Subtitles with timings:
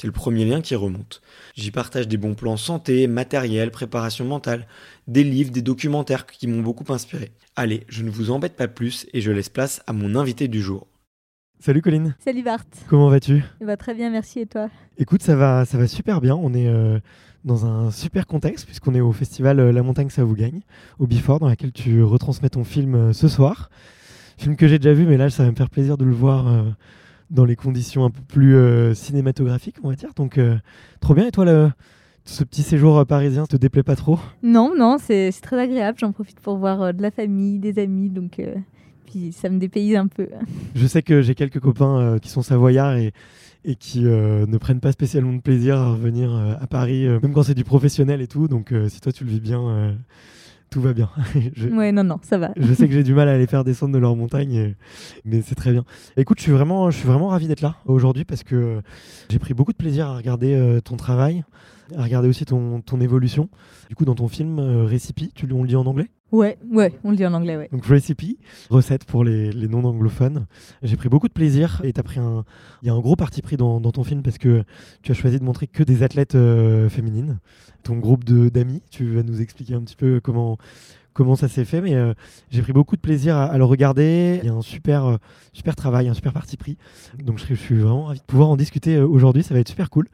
[0.00, 1.20] C'est le premier lien qui remonte.
[1.54, 4.66] J'y partage des bons plans santé, matériel, préparation mentale,
[5.08, 7.32] des livres, des documentaires qui m'ont beaucoup inspiré.
[7.54, 10.62] Allez, je ne vous embête pas plus et je laisse place à mon invité du
[10.62, 10.86] jour.
[11.58, 12.16] Salut Colline.
[12.18, 12.64] Salut Bart.
[12.88, 13.44] Comment vas-tu?
[13.60, 14.70] Va très bien, merci et toi?
[14.96, 16.34] Écoute, ça va, ça va super bien.
[16.34, 16.98] On est euh,
[17.44, 20.62] dans un super contexte puisqu'on est au festival euh, La Montagne ça vous gagne,
[20.98, 23.68] au Bifort, dans lequel tu retransmets ton film euh, ce soir.
[24.38, 26.46] Film que j'ai déjà vu, mais là, ça va me faire plaisir de le voir
[27.30, 30.10] dans les conditions un peu plus euh, cinématographiques, on va dire.
[30.14, 30.56] Donc, euh,
[31.00, 31.26] trop bien.
[31.26, 31.70] Et toi, le,
[32.24, 34.18] ce petit séjour parisien, te déplaît pas trop?
[34.42, 35.98] Non, non, c'est très agréable.
[35.98, 38.10] J'en profite pour voir euh, de la famille, des amis.
[38.10, 38.40] Donc,
[39.06, 40.28] puis ça me dépayse un peu.
[40.74, 43.12] Je sais que j'ai quelques copains qui sont savoyards et,
[43.64, 47.54] et qui ne prennent pas spécialement de plaisir à revenir à Paris, même quand c'est
[47.54, 48.48] du professionnel et tout.
[48.48, 49.96] Donc, si toi, tu le vis bien
[50.70, 51.10] tout va bien.
[51.54, 52.52] je, ouais, non, non, ça va.
[52.56, 54.74] je sais que j'ai du mal à les faire descendre de leur montagne,
[55.24, 55.84] mais c'est très bien.
[56.16, 58.80] Écoute, je suis vraiment, je suis vraiment ravi d'être là aujourd'hui parce que
[59.28, 61.44] j'ai pris beaucoup de plaisir à regarder euh, ton travail,
[61.96, 63.48] à regarder aussi ton, ton évolution.
[63.88, 66.08] Du coup, dans ton film euh, Recipe, tu, on le dit en anglais?
[66.32, 67.68] Ouais, ouais, on le dit en anglais, ouais.
[67.72, 70.46] Donc Recipe, recette pour les, les non-anglophones.
[70.82, 72.44] J'ai pris beaucoup de plaisir et as pris un,
[72.82, 74.62] il y a un gros parti pris dans, dans, ton film parce que
[75.02, 77.40] tu as choisi de montrer que des athlètes euh, féminines.
[77.82, 80.56] Ton groupe d'amis, tu vas nous expliquer un petit peu comment
[81.12, 82.14] comment ça s'est fait, mais euh,
[82.50, 84.38] j'ai pris beaucoup de plaisir à, le regarder.
[84.42, 85.16] Il y a un super, euh,
[85.52, 86.78] super travail, un super parti pris.
[87.18, 89.90] Donc je, je, suis vraiment ravi de pouvoir en discuter aujourd'hui, ça va être super
[89.90, 90.06] cool.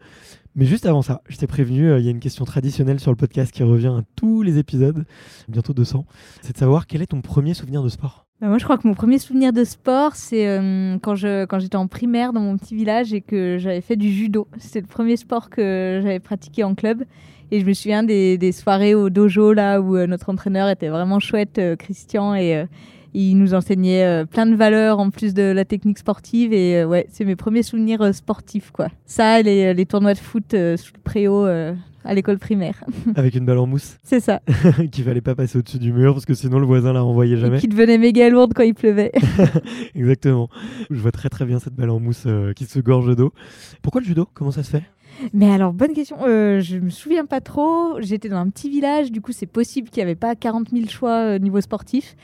[0.56, 3.17] Mais juste avant ça, je t'ai prévenu, il y a une question traditionnelle sur le
[3.17, 5.05] podcast qui revient à tous les épisodes,
[5.49, 6.06] bientôt 200.
[6.41, 8.87] C'est de savoir quel est ton premier souvenir de sport bah moi, je crois que
[8.87, 12.59] mon premier souvenir de sport, c'est euh, quand je quand j'étais en primaire dans mon
[12.59, 14.47] petit village et que j'avais fait du judo.
[14.59, 17.05] C'était le premier sport que j'avais pratiqué en club.
[17.50, 21.19] Et je me souviens des, soirées au dojo là où euh, notre entraîneur était vraiment
[21.19, 22.66] chouette, euh, Christian, et
[23.22, 26.53] il nous enseignait plein de valeurs en plus de la technique sportive.
[26.53, 28.88] Et ouais, c'est mes premiers souvenirs sportifs quoi.
[29.04, 31.47] Ça, les, les tournois de foot sous le préau
[32.06, 32.82] à l'école primaire.
[33.16, 34.41] Avec une balle en mousse C'est ça.
[34.93, 37.59] Qu'il fallait pas passer au-dessus du mur parce que sinon le voisin la renvoyait jamais.
[37.59, 39.13] Qui devenait méga lourde quand il pleuvait.
[39.95, 40.48] Exactement.
[40.89, 43.33] Je vois très très bien cette balle en mousse euh, qui se gorge d'eau.
[43.83, 44.28] Pourquoi le judo?
[44.33, 44.84] Comment ça se fait?
[45.33, 46.19] Mais alors, bonne question.
[46.27, 48.01] Euh, je me souviens pas trop.
[48.01, 50.86] J'étais dans un petit village, du coup, c'est possible qu'il n'y avait pas 40 000
[50.89, 52.16] choix euh, niveau sportif.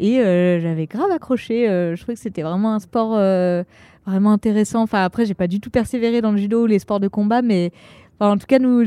[0.00, 1.68] Et euh, j'avais grave accroché.
[1.68, 3.62] Euh, je trouvais que c'était vraiment un sport euh,
[4.06, 4.80] vraiment intéressant.
[4.82, 7.42] Enfin, après, j'ai pas du tout persévéré dans le judo ou les sports de combat,
[7.42, 7.70] mais
[8.28, 8.84] en tout cas, nous,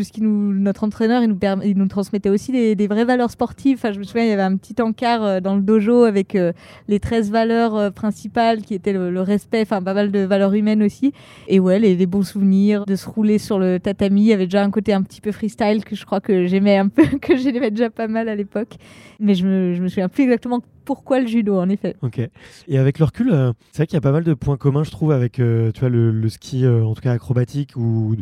[0.53, 3.77] notre entraîneur, il nous, transmettait aussi des, vraies valeurs sportives.
[3.77, 6.35] Enfin, je me souviens, il y avait un petit encart euh, dans le dojo avec
[6.35, 6.53] euh,
[6.88, 10.83] les 13 valeurs euh, principales qui étaient le, respect, enfin pas mal de valeurs humaines
[10.83, 11.13] aussi.
[11.47, 14.21] Et ouais, les, bons souvenirs de se rouler sur le tatami.
[14.21, 16.77] Il y avait déjà un côté un petit peu freestyle que je crois que j'aimais
[16.77, 18.75] un peu, que j'aimais déjà pas mal à l'époque.
[19.19, 21.95] Mais je me, me souviens plus exactement pourquoi le judo, en effet.
[22.01, 22.19] Ok.
[22.68, 23.31] Et avec le recul,
[23.71, 25.89] c'est vrai qu'il y a pas mal de points communs, je trouve, avec tu vois,
[25.89, 28.15] le, ski, en tout cas acrobatique, ou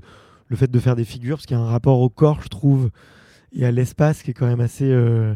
[0.51, 2.49] le fait de faire des figures, parce qu'il y a un rapport au corps, je
[2.49, 2.91] trouve,
[3.53, 5.33] et à l'espace qui est quand même assez, euh,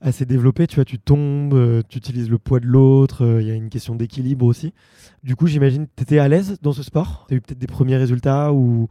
[0.00, 0.66] assez développé.
[0.66, 3.54] Tu vois, tu tombes, euh, tu utilises le poids de l'autre, euh, il y a
[3.54, 4.74] une question d'équilibre aussi.
[5.22, 7.24] Du coup, j'imagine que tu étais à l'aise dans ce sport?
[7.28, 8.88] Tu as eu peut-être des premiers résultats ou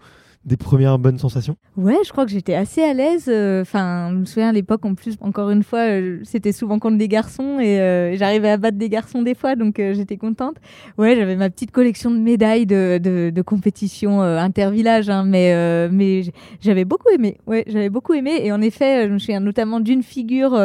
[0.48, 1.58] des premières bonnes sensations?
[1.76, 3.26] Ouais, je crois que j'étais assez à l'aise.
[3.28, 6.80] euh, Enfin, je me souviens à l'époque, en plus, encore une fois, euh, c'était souvent
[6.80, 10.56] contre des garçons et euh, j'arrivais à battre des garçons des fois, donc j'étais contente.
[10.98, 15.54] Ouais, j'avais ma petite collection de médailles de, de, compétition euh, intervillage, hein, mais,
[15.92, 16.24] mais
[16.62, 17.38] j'avais beaucoup aimé.
[17.46, 18.40] Ouais, j'avais beaucoup aimé.
[18.44, 20.58] Et en effet, je me souviens notamment d'une figure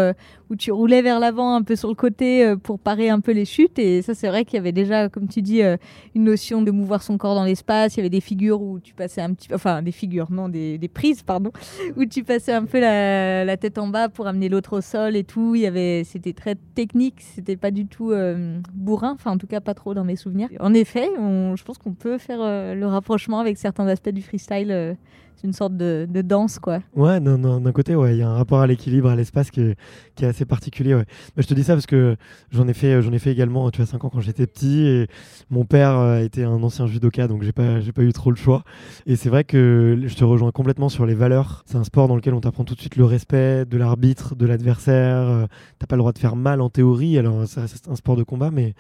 [0.53, 3.33] où tu roulais vers l'avant, un peu sur le côté, euh, pour parer un peu
[3.33, 3.79] les chutes.
[3.79, 5.79] Et ça, c'est vrai qu'il y avait déjà, comme tu dis, euh,
[6.15, 7.97] une notion de mouvoir son corps dans l'espace.
[7.97, 10.51] Il y avait des figures où tu passais un petit peu, enfin des figures, non,
[10.51, 11.53] des, des prises, pardon,
[11.97, 15.17] où tu passais un peu la, la tête en bas pour amener l'autre au sol
[15.17, 15.55] et tout.
[15.55, 19.47] Il y avait, c'était très technique, c'était pas du tout euh, bourrin, enfin en tout
[19.47, 20.51] cas pas trop dans mes souvenirs.
[20.61, 24.97] En effet, je pense qu'on peut faire le rapprochement avec certains aspects du freestyle.
[25.37, 26.81] C'est une sorte de, danse, quoi.
[26.95, 29.77] Ouais, d'un- côté, ouais, il y a un rapport à l'équilibre, à l'espace qui est,
[30.25, 30.95] assez particulier.
[30.95, 31.05] Ouais.
[31.37, 32.17] Mais je te dis ça parce que
[32.51, 33.71] j'en ai fait, j'en ai fait également.
[33.71, 35.09] Tu vois, 5 ans quand j'étais petit et
[35.51, 38.37] mon père euh, était un ancien judoka, donc j'ai pas, j'ai pas eu trop le
[38.37, 38.63] choix.
[39.07, 41.65] Et c'est vrai que je te rejoins complètement sur les valeurs.
[41.67, 44.47] C'est un sport dans lequel on t'apprend tout de suite le respect de l'arbitre, de
[44.47, 45.17] l'adversaire.
[45.17, 45.47] Euh,
[45.79, 47.19] T'as pas le droit de faire mal en théorie.
[47.19, 48.75] Alors reste un sport de combat, mais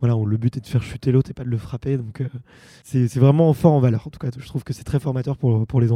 [0.00, 1.98] voilà, le but est de faire chuter l'autre et pas de le frapper.
[1.98, 2.28] Donc euh,
[2.84, 4.06] c'est c'est vraiment fort en valeur.
[4.06, 5.95] En tout cas, je trouve que c'est très formateur pour, pour les enfants.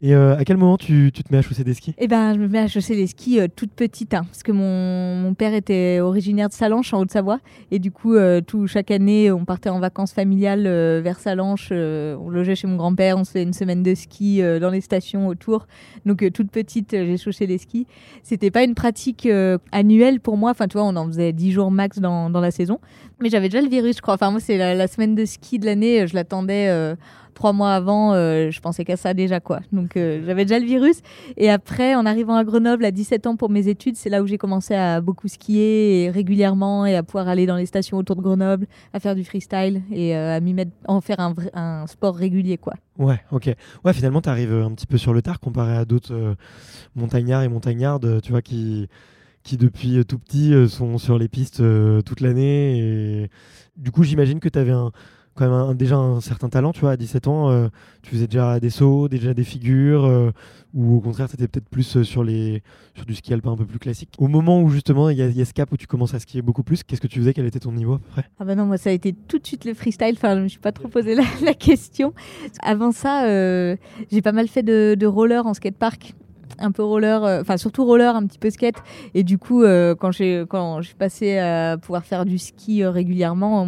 [0.00, 1.92] Et euh, à quel moment tu, tu te mets à chausser des skis?
[1.98, 4.52] Eh ben, je me mets à chausser les skis euh, toute petite, hein, parce que
[4.52, 7.40] mon, mon père était originaire de Salanches, en Haute-Savoie,
[7.72, 10.64] et du coup, euh, tout, chaque année, on partait en vacances familiales
[11.00, 14.70] vers Salanches, on logeait chez mon grand-père, on se fait une semaine de ski dans
[14.70, 15.66] les stations autour.
[16.06, 17.86] Donc, toute petite, j'ai chaussé les skis.
[18.22, 19.28] C'était pas une pratique
[19.72, 22.50] annuelle pour moi, enfin, tu vois, on en faisait 10 jours max dans, dans la
[22.50, 22.78] saison,
[23.20, 24.14] mais j'avais déjà le virus, je crois.
[24.14, 26.68] Enfin, moi, c'est la, la semaine de ski de l'année, euh, je l'attendais.
[26.68, 26.94] euh,
[27.34, 29.60] Trois mois avant, euh, je pensais qu'à ça déjà quoi.
[29.70, 30.96] Donc euh, j'avais déjà le virus.
[31.36, 34.26] Et après, en arrivant à Grenoble à 17 ans pour mes études, c'est là où
[34.26, 38.16] j'ai commencé à beaucoup skier et régulièrement et à pouvoir aller dans les stations autour
[38.16, 42.16] de Grenoble, à faire du freestyle et à m'y mettre, en faire un, un sport
[42.16, 42.74] régulier quoi.
[42.98, 43.54] Ouais, ok.
[43.84, 46.34] Ouais, finalement, tu arrives un petit peu sur le tard comparé à d'autres
[46.96, 48.88] montagnards et montagnardes, tu vois, qui,
[49.42, 52.78] qui depuis euh, tout petit euh, sont sur les pistes euh, toute l'année.
[53.24, 53.30] Et
[53.76, 54.72] du coup, j'imagine que tu avais
[55.34, 57.68] quand même déjà un certain talent, tu vois, à 17 ans.
[58.02, 60.32] tu faisais déjà des sauts, déjà des figures,
[60.74, 62.60] ou au contraire, tu étais peut-être plus sur, les,
[62.96, 64.10] sur du ski alpin un peu plus classique.
[64.18, 66.64] Au moment où justement, il y, a- ce cap où tu commences à skier beaucoup
[66.64, 67.34] plus, qu'est-ce que tu faisais?
[67.34, 68.24] Quel était ton niveau à peu près?
[68.40, 70.14] Ah bah non, moi ça a été tout de suite le freestyle.
[70.16, 72.12] Enfin, je me suis pas trop posé la, la question.
[72.60, 73.22] Avant ça,
[74.10, 76.14] j'ai pas mal fait de, de roller en skatepark.
[76.58, 78.76] Un peu roller, euh, enfin surtout roller, un petit peu skate.
[79.14, 82.82] Et du coup, euh, quand j'ai quand je suis passée à pouvoir faire du ski
[82.82, 83.66] euh, régulièrement,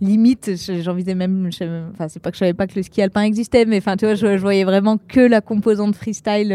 [0.00, 1.48] limite je- j'envisageais même
[1.92, 4.04] enfin c'est pas que je savais pas que le ski alpin existait mais enfin tu
[4.04, 6.48] vois je, je voyais vraiment que la composante freestyle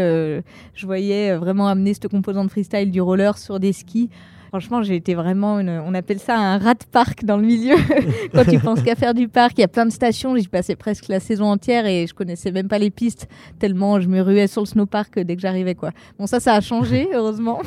[0.74, 4.10] je voyais vraiment amener cette composante freestyle du roller sur des skis
[4.50, 5.70] Franchement, j'ai été vraiment une.
[5.70, 7.76] On appelle ça un rat de parc dans le milieu.
[8.34, 10.36] Quand tu penses qu'à faire du parc, il y a plein de stations.
[10.36, 13.28] J'y passais presque la saison entière et je connaissais même pas les pistes
[13.60, 15.90] tellement je me ruais sur le snowpark dès que j'arrivais quoi.
[16.18, 17.60] Bon ça, ça a changé heureusement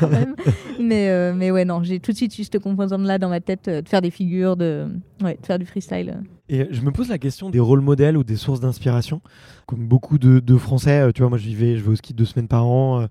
[0.00, 0.34] quand même.
[0.80, 3.40] Mais euh, mais ouais non, j'ai tout de suite eu cette composante là dans ma
[3.40, 4.86] tête euh, de faire des figures, de
[5.22, 6.22] ouais, de faire du freestyle.
[6.48, 9.22] Et je me pose la question des rôles modèles ou des sources d'inspiration.
[9.66, 12.24] Comme beaucoup de, Français, euh, tu vois, moi je vais, je vais au ski deux
[12.24, 13.06] semaines par an euh,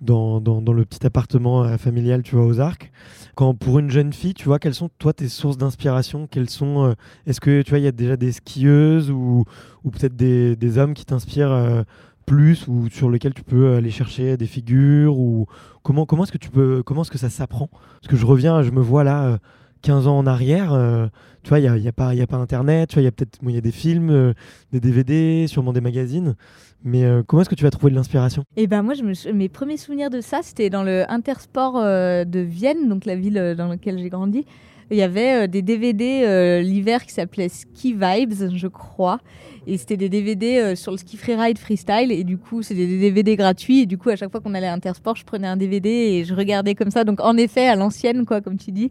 [0.00, 2.90] dans, dans, le petit appartement euh, familial, tu vois, aux Arcs.
[3.34, 6.26] Quand pour une jeune fille, tu vois, quelles sont toi tes sources d'inspiration?
[6.26, 6.94] Quelles sont
[7.26, 9.44] Est-ce que tu vois, il y a déjà des skieuses ou,
[9.84, 11.84] ou peut-être des, des hommes qui t'inspirent
[12.26, 15.46] plus ou sur lesquels tu peux aller chercher des figures ou
[15.82, 17.68] comment comment est-ce que tu peux comment est-ce que ça s'apprend?
[18.00, 19.38] Parce que je reviens, je me vois là.
[19.84, 21.06] Euh, 15 ans en arrière, euh,
[21.42, 23.12] tu vois, il n'y a, y a, pas- pas Internet, tu vois, il y a
[23.12, 24.32] peut-être des films, euh,
[24.72, 26.34] des DVD, sûrement des magazines.
[26.82, 28.44] Mais euh, comment est-ce que tu vas trouver de l'inspiration?
[28.56, 28.94] Et ben moi,
[29.34, 33.68] mes premiers souvenirs de ça, c'était dans le Intersport de Vienne, donc la ville dans
[33.68, 34.46] laquelle j'ai grandi.
[34.90, 39.20] Il y avait euh, des DVD euh, l'hiver qui s'appelaient Ski Vibes, je crois.
[39.66, 42.10] Et c'était des DVD euh, sur le ski freeride freestyle.
[42.10, 43.82] Et du coup, c'était des DVD gratuits.
[43.82, 46.24] Et du coup, à chaque fois qu'on allait à Intersport, je prenais un DVD et
[46.24, 47.04] je regardais comme ça.
[47.04, 48.90] Donc, en effet, à l'ancienne, quoi, comme tu dis.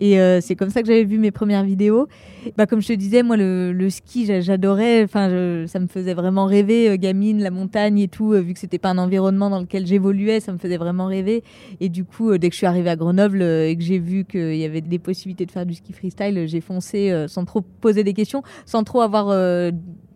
[0.00, 2.06] Et c'est comme ça que j'avais vu mes premières vidéos.
[2.56, 5.02] Bah, comme je te disais, moi, le, ski, j'a- j'adorais.
[5.02, 8.30] Enfin, ça me faisait vraiment rêver, gamine, la montagne et tout.
[8.30, 11.42] vu que c'était pas un environnement dans lequel j'évoluais, ça me faisait vraiment rêver.
[11.80, 14.54] Et du coup, dès que je suis arrivée à Grenoble et que j'ai vu qu'il
[14.56, 18.04] y avait des possibilités de faire du ski freestyle, j'ai foncé euh, sans trop poser
[18.04, 19.70] des questions, sans trop avoir euh,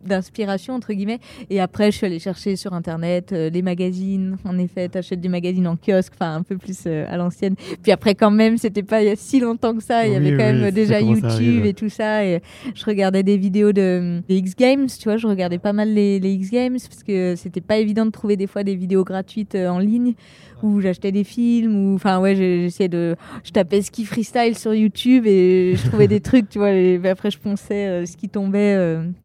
[0.04, 1.20] d'inspiration entre guillemets.
[1.50, 4.36] Et après je suis allée chercher sur internet euh, les magazines.
[4.44, 7.54] En effet t'achètes des magazines en kiosque enfin un peu plus euh, à l'ancienne.
[7.82, 10.06] Puis après quand même c'était pas il y a si longtemps que ça.
[10.06, 12.24] Il y avait quand oui, même déjà YouTube et tout ça.
[12.24, 12.40] Et
[12.74, 15.16] je regardais des vidéos de des X Games tu vois.
[15.16, 18.36] Je regardais pas mal les, les X Games parce que c'était pas évident de trouver
[18.36, 20.14] des fois des vidéos gratuites euh, en ligne
[20.62, 25.26] où j'achetais des films ou enfin ouais j'essayais de je tapais ski freestyle sur YouTube
[25.26, 26.70] et je trouvais des trucs tu vois.
[26.70, 28.76] Et après je ponçais euh, ce qui tombait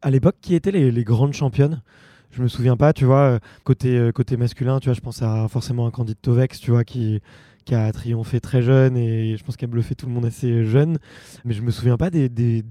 [0.02, 1.82] À l'époque, qui les, grandes championnes
[2.30, 5.22] Je me souviens pas, tu vois, euh, côté, euh, côté masculin, tu vois, je pense
[5.22, 7.20] à forcément un Candide Tovex, tu vois, qui,
[7.64, 10.64] qui a triomphé très jeune et je pense qu'il a bluffé tout le monde assez
[10.64, 10.98] jeune.
[11.44, 12.64] Mais je me souviens pas des, des,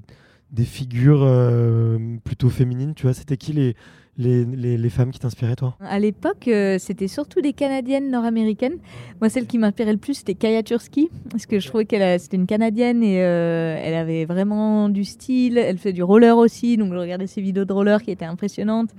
[0.52, 3.14] des figures euh, plutôt féminines, tu vois.
[3.14, 3.76] C'était qui les,
[4.18, 5.76] les, les, les femmes qui t'inspiraient, toi?
[5.80, 8.78] À l'époque, euh, c'était surtout des Canadiennes nord-américaines.
[9.22, 12.38] Moi, celle qui m'inspirait le plus, c'était Kaya Tursky, parce que je trouvais qu'elle c'était
[12.38, 15.58] une Canadienne et euh, elle avait vraiment du style.
[15.58, 18.90] Elle faisait du roller aussi, donc je regardais ses vidéos de roller qui étaient impressionnantes.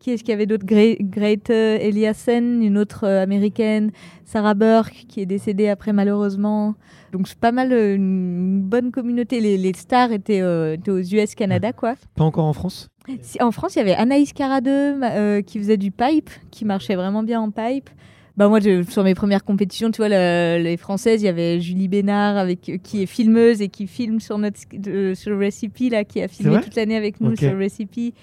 [0.00, 3.90] Qui est-ce qu'il y avait d'autres Great, Eliassen, une autre euh, américaine,
[4.24, 6.76] Sarah Burke, qui est décédée après malheureusement.
[7.12, 9.40] Donc c'est pas mal une bonne communauté.
[9.40, 11.94] Les, les stars étaient, euh, étaient aux US, Canada, quoi.
[12.14, 12.88] Pas encore en France?
[13.22, 16.94] Si- en France, il y avait Anaïs Caradeux euh, qui faisait du pipe, qui marchait
[16.94, 17.90] vraiment bien en pipe.
[18.36, 21.60] Bah moi, je- sur mes premières compétitions, tu vois, le- les françaises, il y avait
[21.60, 25.38] Julie Bénard avec, euh, qui est filmeuse et qui filme sur notre de- sur le
[25.44, 27.38] Recipe là, qui a filmé toute l'année avec nous Ok.
[27.38, 28.14] sur le Recipe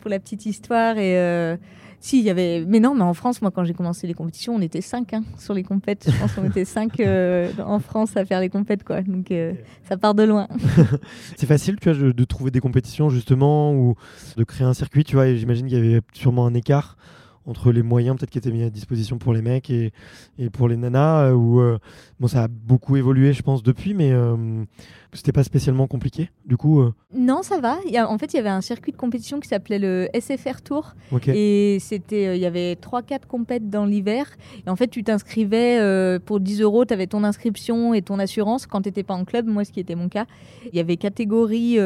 [0.00, 1.56] pour la petite histoire et euh,
[2.04, 4.54] si il y avait, mais non, mais en France, moi, quand j'ai commencé les compétitions,
[4.54, 6.04] on était cinq hein, sur les compètes.
[6.06, 9.00] Je pense qu'on était cinq euh, en France à faire les compètes, quoi.
[9.00, 9.54] Donc euh,
[9.88, 10.46] ça part de loin.
[11.38, 13.94] C'est facile, tu vois, de, de trouver des compétitions justement ou
[14.36, 15.34] de créer un circuit, tu vois.
[15.34, 16.98] J'imagine qu'il y avait sûrement un écart
[17.46, 19.92] entre les moyens peut-être qui étaient mis à disposition pour les mecs et,
[20.38, 21.28] et pour les nanas.
[21.28, 21.78] euh, Où euh,
[22.20, 24.64] bon, ça a beaucoup évolué, je pense, depuis, mais euh,
[25.12, 26.30] c'était pas spécialement compliqué.
[26.46, 27.76] Du coup, euh, Non, ça va.
[27.86, 30.08] Il y a- en fait, il y avait un circuit de compétition qui s'appelait le
[30.14, 30.94] SFR Tour.
[31.28, 34.26] Et c'était, il y avait 3-4 compètes dans l'hiver.
[34.66, 38.66] Et en fait, tu t'inscrivais pour 10 euros, tu avais ton inscription et ton assurance
[38.66, 40.24] quand tu n'étais pas en club, moi, ce qui était mon cas.
[40.72, 41.78] Il y avait catégorie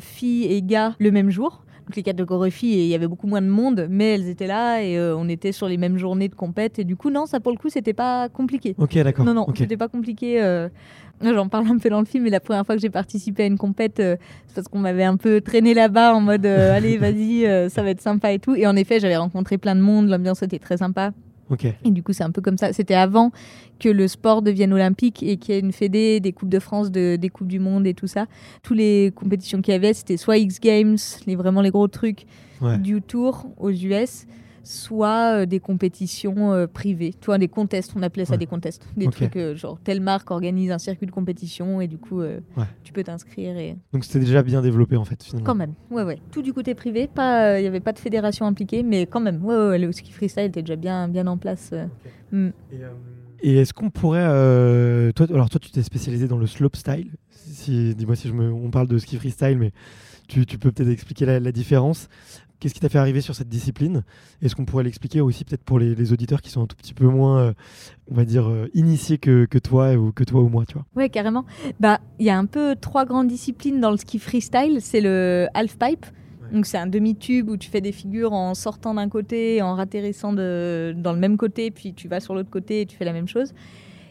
[0.00, 1.62] filles et gars le même jour.
[1.94, 4.98] Les catégories filles, il y avait beaucoup moins de monde, mais elles étaient là et
[4.98, 6.80] euh, on était sur les mêmes journées de compète.
[6.80, 8.74] Et du coup, non, ça pour le coup, c'était pas compliqué.
[8.78, 9.24] Ok, d'accord.
[9.24, 9.58] Non, non, ok.
[9.58, 10.42] c'était pas compliqué.
[10.42, 10.68] euh,
[11.22, 13.46] J'en parle un peu dans le film, mais la première fois que j'ai participé à
[13.46, 14.16] une compète, euh,
[14.48, 18.00] c'est parce qu'on m'avait un peu traîné là-bas en mode allez, vas-y, ça va être
[18.02, 18.54] sympa et tout.
[18.56, 21.12] Et en effet, j'avais rencontré plein de monde, l'ambiance était très sympa.
[21.84, 22.72] Et du coup, c'est un peu comme ça.
[22.72, 23.30] C'était avant
[23.78, 26.90] que le sport devienne olympique et qu'il y ait une fédé, des Coupes de France,
[26.90, 28.26] de- des Coupes du Monde et tout ça.
[28.62, 32.26] Toutes les compétitions qu'il y avait, c'était soit X Games, les, vraiment les gros trucs
[32.60, 32.78] Ouais.
[32.78, 34.26] du Tour aux US,
[34.66, 37.14] soit euh, des compétitions euh, privées.
[37.20, 38.38] Tu vois, des contests, on appelait ça Ouais.
[38.38, 38.84] des contests.
[38.96, 42.40] Des trucs euh, genre, telle marque organise un circuit de compétition et du coup, euh,
[42.56, 42.64] Ouais.
[42.82, 43.76] tu peux t'inscrire et...
[43.92, 45.46] Donc c'était déjà bien développé en fait, finalement.
[45.46, 46.18] Quand même, ouais, ouais.
[46.32, 49.44] Tout du côté privé, pas, il n'y avait pas de fédération impliquée, mais quand même,
[49.44, 51.70] ouais, ouais, ouais, le ski freestyle était déjà bien, bien en place.
[51.72, 51.86] euh.
[52.32, 52.50] Mm.
[53.42, 54.24] Et est-ce qu'on pourrait.
[54.26, 57.12] euh, toi, alors, toi, tu t'es spécialisé dans le slopestyle.
[57.30, 59.72] Si, Dis-moi si je me, on parle de ski freestyle, mais
[60.26, 62.08] tu, tu peux peut-être expliquer la, la différence.
[62.58, 64.02] Qu'est-ce qui t'a fait arriver sur cette discipline?
[64.40, 66.94] Est-ce qu'on pourrait l'expliquer aussi, peut-être pour les, les auditeurs qui sont un tout petit
[66.94, 67.52] peu moins, euh,
[68.10, 70.86] on va dire, euh, initiés que, que toi ou que toi ou moi, tu vois?
[70.96, 71.44] Ouais, carrément.
[71.80, 74.78] Bah, il y a un peu trois grandes disciplines dans le ski freestyle.
[74.80, 76.06] C'est le half pipe.
[76.52, 80.32] Donc c'est un demi-tube où tu fais des figures en sortant d'un côté, en ratterrissant
[80.32, 83.12] de, dans le même côté, puis tu vas sur l'autre côté et tu fais la
[83.12, 83.52] même chose.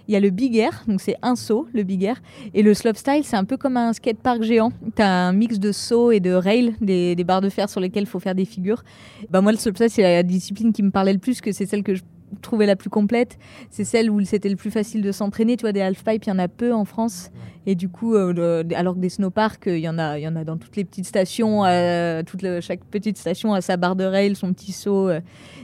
[0.08, 2.22] Il y a le big air, donc c'est un saut, le big air.
[2.54, 4.72] Et le slopestyle, c'est un peu comme un skatepark géant.
[4.96, 7.80] Tu as un mix de sauts et de rails, des, des barres de fer sur
[7.82, 8.84] lesquelles il faut faire des figures.
[9.30, 11.82] Bah moi, le slopestyle, c'est la discipline qui me parlait le plus, que c'est celle
[11.84, 12.04] que je
[12.42, 13.38] trouvais la plus complète.
[13.70, 15.58] C'est celle où c'était le plus facile de s'entraîner.
[15.58, 17.32] Tu vois, des half-pipe, il y en a peu en France.
[17.66, 20.28] Et du coup, euh, le- alors que des snowparks, il y, en a, il y
[20.28, 21.66] en a dans toutes les petites stations.
[21.66, 25.10] euh, toute le- chaque petite station a sa barre de rail, son petit saut.
[25.10, 25.20] euh.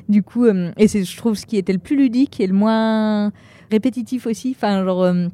[0.09, 2.53] du coup, euh, et c'est, je trouve, ce qui était le plus ludique et le
[2.53, 3.31] moins
[3.71, 4.53] répétitif aussi.
[4.55, 5.27] Enfin, genre, euh,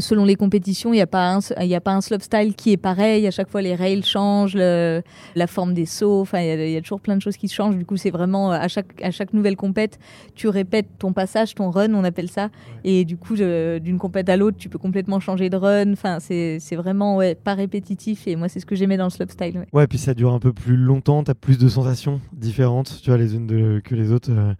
[0.00, 2.76] selon les compétitions, il n'y a, pas un il a pas un slopestyle qui est
[2.76, 3.26] pareil.
[3.26, 5.00] À chaque fois, les rails changent, le-
[5.34, 6.20] la forme des sauts.
[6.20, 7.76] Enfin, il y, a- il y a toujours plein de choses qui changent.
[7.78, 9.98] Du coup, c'est vraiment euh, à chaque, à chaque nouvelle compète,
[10.34, 12.50] tu répètes ton passage, ton run, on appelle ça.
[12.84, 15.92] Et du coup, d'une compète à l'autre, tu peux complètement changer de run.
[15.94, 18.28] Enfin, c'est vraiment ouais, pas répétitif.
[18.28, 19.56] Et moi, c'est ce que j'aimais dans le slopestyle.
[19.58, 19.66] ouais.
[19.72, 23.16] Ouais, puis ça dure un peu plus longtemps, t'as plus de sensations différentes, tu vois,
[23.18, 24.30] les unes de- que les autres.
[24.30, 24.52] euh,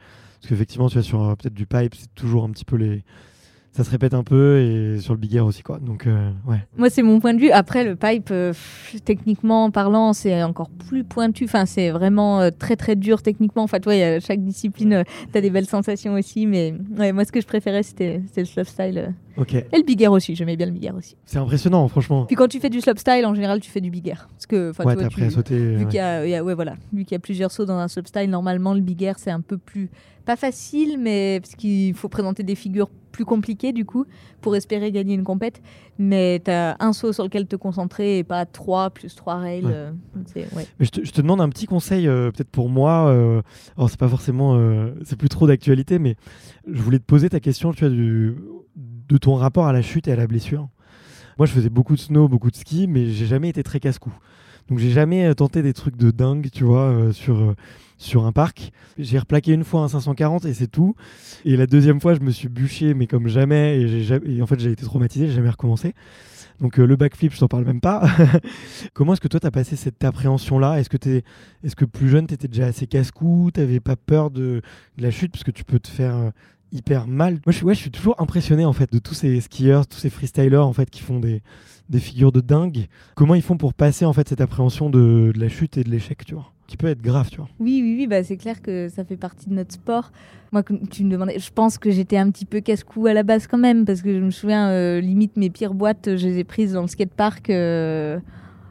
[0.42, 3.04] parce qu'effectivement, tu vois, sur euh, peut-être du pipe, c'est toujours un petit peu les.
[3.74, 5.78] Ça se répète un peu, et sur le big air aussi, quoi.
[5.78, 6.58] Donc, euh, ouais.
[6.76, 7.50] Moi, c'est mon point de vue.
[7.50, 8.52] Après, le pipe, euh,
[9.06, 11.44] techniquement parlant, c'est encore plus pointu.
[11.44, 13.62] Enfin, c'est vraiment très, très dur techniquement.
[13.62, 16.46] Enfin, toi, il y a chaque discipline, tu as des belles sensations aussi.
[16.46, 19.14] Mais ouais, moi, ce que je préférais, c'était le slopestyle.
[19.38, 19.54] Ok.
[19.54, 20.34] Et le big air aussi.
[20.34, 21.16] J'aimais bien le big air aussi.
[21.24, 22.26] C'est impressionnant, franchement.
[22.26, 24.28] Puis quand tu fais du slopestyle, en général, tu fais du big air.
[24.32, 25.56] Parce que, enfin, Ouais, t'as appris à sauter.
[25.56, 25.84] Vu ouais.
[25.86, 26.74] qu'il y a, y a- ouais, voilà.
[26.92, 29.40] Vu qu'il y a plusieurs sauts dans un slopestyle, normalement, le big air, c'est un
[29.40, 29.88] peu plus.
[30.24, 34.06] Pas facile, mais parce qu'il faut présenter des figures plus compliquées, du coup,
[34.40, 35.60] pour espérer gagner une compète.
[35.98, 39.64] Mais tu as un saut sur lequel te concentrer et pas trois plus trois rails.
[39.64, 39.72] Ouais.
[39.74, 39.90] euh,
[40.26, 40.66] c'est- ouais.
[40.78, 43.08] Mais je te, je te demande un petit conseil, euh, peut-être pour moi.
[43.08, 43.42] euh,
[43.76, 44.56] alors, c'est pas forcément.
[44.56, 46.16] euh, c'est plus trop d'actualité, mais
[46.66, 48.34] je voulais te poser ta question, tu vois, du,
[48.76, 50.68] de ton rapport à la chute et à la blessure.
[51.38, 54.12] Moi, je faisais beaucoup de snow, beaucoup de ski, mais j'ai jamais été très casse-cou.
[54.68, 57.54] Donc, j'ai jamais euh, tenté des trucs de dingue, tu vois, euh, sur, euh,
[57.98, 58.70] sur un parc.
[58.98, 60.94] J'ai replaqué une fois un 540 et c'est tout.
[61.44, 63.80] Et la deuxième fois, je me suis bûché, mais comme jamais.
[63.80, 65.94] Et, en fait, j'ai été traumatisé, j'ai jamais recommencé.
[66.60, 68.06] Donc, le backflip, je t'en parle même pas.
[68.94, 70.78] Comment est-ce que toi, tu as passé cette appréhension-là?
[70.78, 71.24] Est-ce que, t'es-
[71.64, 73.50] est-ce que plus jeune, tu étais déjà assez casse-cou?
[73.52, 74.62] Tu pas peur de,
[74.96, 75.32] de la chute?
[75.32, 76.30] Parce que tu peux te faire
[76.72, 77.40] hyper mal.
[77.46, 80.72] Moi, je suis, toujours impressionné en fait de tous ces skieurs, tous ces freestylers en
[80.72, 81.42] fait qui font des,
[81.98, 82.86] figures de dingue.
[83.14, 86.24] Comment ils font pour passer en fait cette appréhension de, la chute et de l'échec,
[86.24, 86.50] tu vois?
[86.66, 87.48] Qui peut être grave, tu vois?
[87.60, 90.10] Oui, oui, oui, bah, c'est clair que ça fait partie de notre sport.
[90.52, 93.46] Moi, tu me demandais, je pense que j'étais un petit peu casse-cou à la base
[93.46, 96.44] quand même, parce que je me souviens, euh, limite, mes pires boîtes, je les ai
[96.44, 98.18] prises dans le skatepark euh,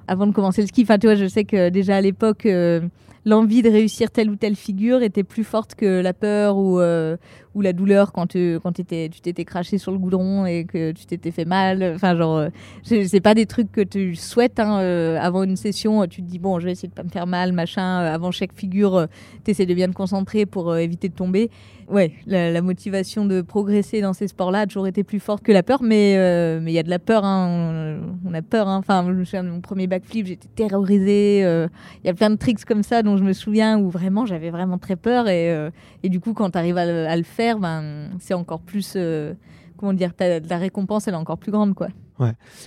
[0.08, 0.82] avant de commencer le ski.
[0.82, 2.82] Enfin, tu vois, je sais que déjà à l'époque, euh,
[3.26, 7.18] l'envie de réussir telle ou telle figure était plus forte que la peur ou, euh,
[7.54, 10.92] ou la douleur quand, tu, quand étais- tu t'étais craché sur le goudron et que
[10.92, 11.94] tu t'étais fait mal.
[11.96, 12.50] Enfin, genre, euh,
[12.84, 16.06] c'est pas des trucs que tu souhaites hein, euh, avant une session.
[16.08, 18.02] Tu te dis, bon, je vais essayer de pas me faire mal, machin.
[18.04, 19.08] Euh, Avant chaque figure,
[19.44, 21.50] tu essaies de bien te concentrer pour euh, éviter de tomber.
[21.90, 25.62] Ouais, la, motivation de progresser dans ces sports-là a toujours été plus forte que la
[25.62, 27.26] peur, mais euh, il y a de la peur.
[27.26, 28.70] hein, on, a peur.
[28.70, 28.78] hein.
[28.78, 31.42] Enfin, je me mon premier backflip, j'étais terrorisée.
[31.44, 31.68] euh,
[32.04, 34.52] Il y a plein de tricks comme ça dont je me souviens où vraiment j'avais
[34.52, 35.28] vraiment très peur.
[35.28, 35.70] Et, euh,
[36.04, 38.94] et du coup, quand tu arrives à le faire, ben, c'est encore plus.
[38.96, 39.34] euh,
[39.78, 41.88] comment dire La récompense, elle est encore plus grande, quoi.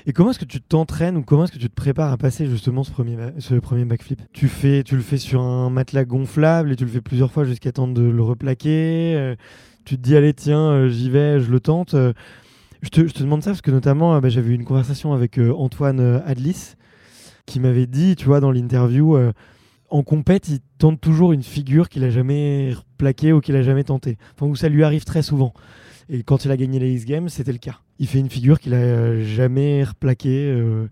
[0.04, 2.46] Et comment est-ce que tu t'entraînes ou comment est-ce que tu te prépares à passer
[2.48, 4.20] justement ce premier, ce premier backflip?
[4.32, 7.44] Tu, fais, tu le fais sur un matelas gonflable et tu le fais plusieurs fois
[7.44, 9.14] jusqu'à temps de le replaquer.
[9.16, 9.36] euh,
[9.84, 11.94] tu te dis, allez, tiens, euh, j'y vais, je le tente.
[11.94, 15.38] je, te, je te demande ça parce que notamment, bah, j'avais eu une conversation avec
[15.38, 16.74] Antoine Adlis
[17.46, 19.16] qui m'avait dit, tu vois, dans l'interview,
[19.94, 23.84] en compète, il tente toujours une figure qu'il a jamais replaquée ou qu'il a jamais
[23.84, 24.18] tentée.
[24.34, 25.54] Enfin, où ça lui arrive très souvent.
[26.08, 27.78] Et quand il a gagné les X Games, c'était le cas.
[28.00, 30.88] Il fait une figure qu'il a jamais replaquée euh,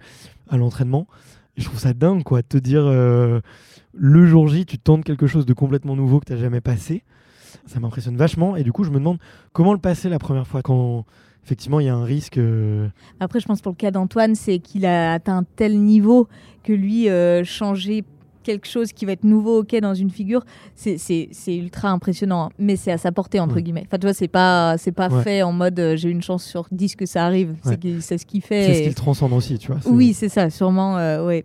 [0.49, 1.09] à l'entraînement.
[1.57, 3.41] Je trouve ça dingue, quoi, de te dire euh,
[3.93, 7.03] le jour J, tu tentes quelque chose de complètement nouveau que tu n'as jamais passé.
[7.67, 8.55] Ça m'impressionne vachement.
[8.55, 9.19] Et du coup, je me demande
[9.53, 11.07] comment le passer la première fois quand
[11.45, 12.38] effectivement il y a un risque.
[12.38, 12.87] euh,
[13.19, 16.29] Après, je pense pour le cas d'Antoine, c'est qu'il a atteint tel niveau
[16.62, 17.09] que lui,
[17.45, 18.05] changer
[18.43, 20.99] quelque chose qui va être nouveau, ok, dans une figure, c'est-
[21.49, 22.45] ultra impressionnant.
[22.45, 22.49] hein.
[22.59, 23.63] Mais c'est à sa portée, entre Ouais.
[23.63, 23.85] guillemets.
[23.87, 25.23] Enfin, tu vois, c'est pas, pas Ouais.
[25.23, 27.55] fait en mode euh, j'ai une chance sur 10 que ça arrive.
[27.65, 27.79] Ouais.
[28.01, 28.67] C'est ce qu'il fait.
[28.67, 29.81] C'est ce qu'il transcende aussi, tu vois.
[29.87, 31.45] Oui, c'est ça, sûrement, euh, ouais.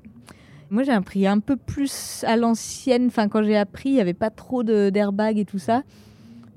[0.70, 3.06] Moi, j'ai appris un peu plus à l'ancienne.
[3.08, 5.84] Enfin, quand j'ai appris, il n'y avait pas trop de- d'airbag et tout ça.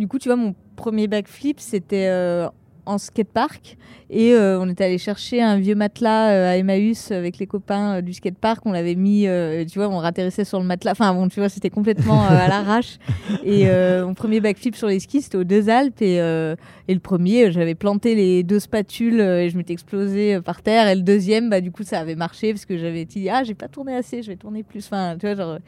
[0.00, 2.48] Du coup, tu vois, mon premier backflip, c'était euh,
[2.86, 3.76] en skatepark.
[4.12, 7.98] Et euh, on est allé chercher un vieux matelas euh, à Emmaüs avec les copains
[7.98, 8.66] euh, du skatepark.
[8.66, 10.92] On l'avait mis, euh, tu vois, on ratterrissait sur le matelas.
[10.92, 12.98] Enfin, bon, tu vois, c'était complètement à l'arrache.
[13.44, 13.66] Et
[14.02, 16.02] mon premier backflip sur les skis, c'était aux Deux Alpes.
[16.02, 20.88] Et, et le premier, j'avais planté les deux spatules et je m'étais explosé par terre.
[20.88, 23.54] Et le deuxième, bah, du coup, ça avait marché parce que j'avais dit, ah, j'ai
[23.54, 24.84] pas tourné assez, je vais tourner plus.
[24.86, 25.58] Enfin, tu vois, genre,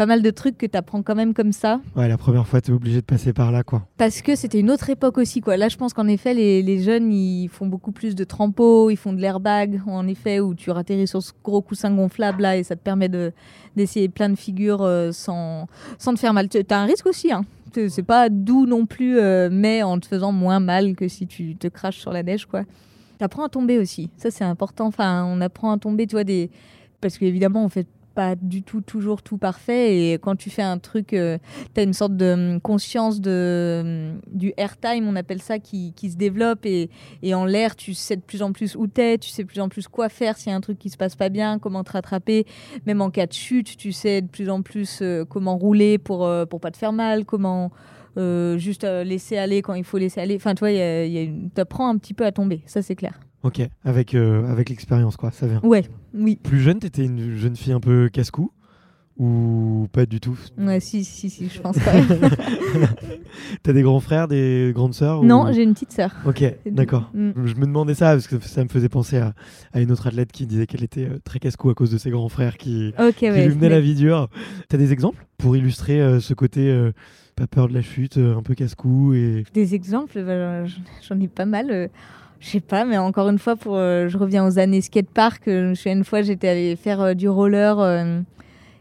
[0.00, 1.78] pas mal de trucs que tu apprends quand même comme ça.
[1.94, 3.86] Ouais, la première fois, tu es obligé de passer par là, quoi.
[3.98, 5.42] Parce que c'était une autre époque aussi.
[5.42, 5.58] Quoi.
[5.58, 8.96] Là, je pense qu'en effet, les, les jeunes, ils font beaucoup plus de trampo, ils
[8.96, 12.62] font de l'airbag, en effet, où tu atterris sur ce gros coussin gonflable là et
[12.62, 13.30] ça te permet de,
[13.76, 15.66] d'essayer plein de figures euh, sans,
[15.98, 16.48] sans te faire mal.
[16.48, 17.30] Tu as un risque aussi.
[17.30, 17.44] Hein.
[17.74, 21.56] C'est pas doux non plus, euh, mais en te faisant moins mal que si tu
[21.56, 22.46] te craches sur la neige.
[22.46, 22.62] quoi.
[23.18, 24.08] Tu apprends à tomber aussi.
[24.16, 24.86] Ça, c'est important.
[24.86, 26.50] Enfin, on apprend à tomber, tu vois, des...
[27.02, 29.96] parce qu'évidemment, on fait pas du tout toujours tout parfait.
[29.96, 34.20] Et quand tu fais un truc, tu as une sorte de hum, conscience de, hum,
[34.26, 36.66] du airtime, on appelle ça, qui, qui se développe.
[36.66, 36.90] Et,
[37.34, 39.68] en l'air, tu sais de plus en plus où t'es, tu sais de plus en
[39.68, 41.92] plus quoi faire s'il y a un truc qui se passe pas bien, comment te
[41.92, 42.46] rattraper.
[42.86, 46.60] Même en cas de chute, tu sais de plus en plus comment rouler pour, pour
[46.60, 47.70] pas te faire mal, comment
[48.16, 50.36] euh, juste euh, laisser aller quand il faut laisser aller.
[50.36, 53.20] Enfin, tu vois, tu apprends un petit peu à tomber, ça c'est clair.
[53.42, 55.60] Ok, avec, euh, avec l'expérience, quoi, ça vient.
[55.62, 56.38] Ouais, oui.
[56.42, 58.52] Plus jeune, t'étais une jeune fille un peu casse-cou
[59.18, 60.38] ou pas du tout?
[60.56, 62.06] Ouais, si, si, si, je pense même.
[63.62, 66.10] T'as des grands frères, des grandes sœurs Non, j'ai une petite sœur.
[66.24, 67.10] Ok, d'accord.
[67.12, 67.30] Mm.
[67.44, 69.34] Je me demandais ça parce que ça me faisait penser à,
[69.72, 72.30] à une autre athlète qui disait qu'elle était très casse-cou à cause de ses grands
[72.30, 74.28] frères qui, qui lui venaient la vie dure.
[74.68, 76.90] T'as des exemples pour illustrer ce côté
[77.40, 79.44] pas peur de la chute, euh, un peu casse-cou et...
[79.54, 81.90] Des exemples, bah, j'en ai pas mal.
[82.40, 85.46] Euh, je sais pas, mais encore une fois, pour, euh, je reviens aux années skatepark.
[85.46, 88.22] Une fois, j'étais allée faire du roller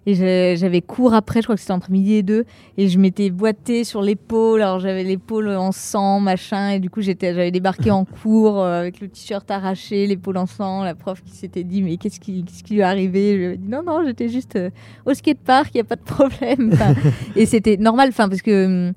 [0.06, 2.46] et j'avais cours après, je crois que c'était entre midi et deux.
[2.78, 4.62] Et je m'étais boité sur l'épaule.
[4.62, 6.72] Alors j'avais l'épaule en sang, machin.
[6.72, 10.84] Et du coup, j'avais débarqué en cours euh, avec le t-shirt arraché, l'épaule en sang.
[10.84, 13.34] La prof qui s'était dit, mais qu'est-ce qui, qui lui est arrivé?
[13.34, 14.70] Je lui ai dit, non, non, j'étais juste euh,
[15.06, 16.74] au skatepark, il n'y a pas de problème.
[17.36, 18.94] et c'était normal, parce que hum,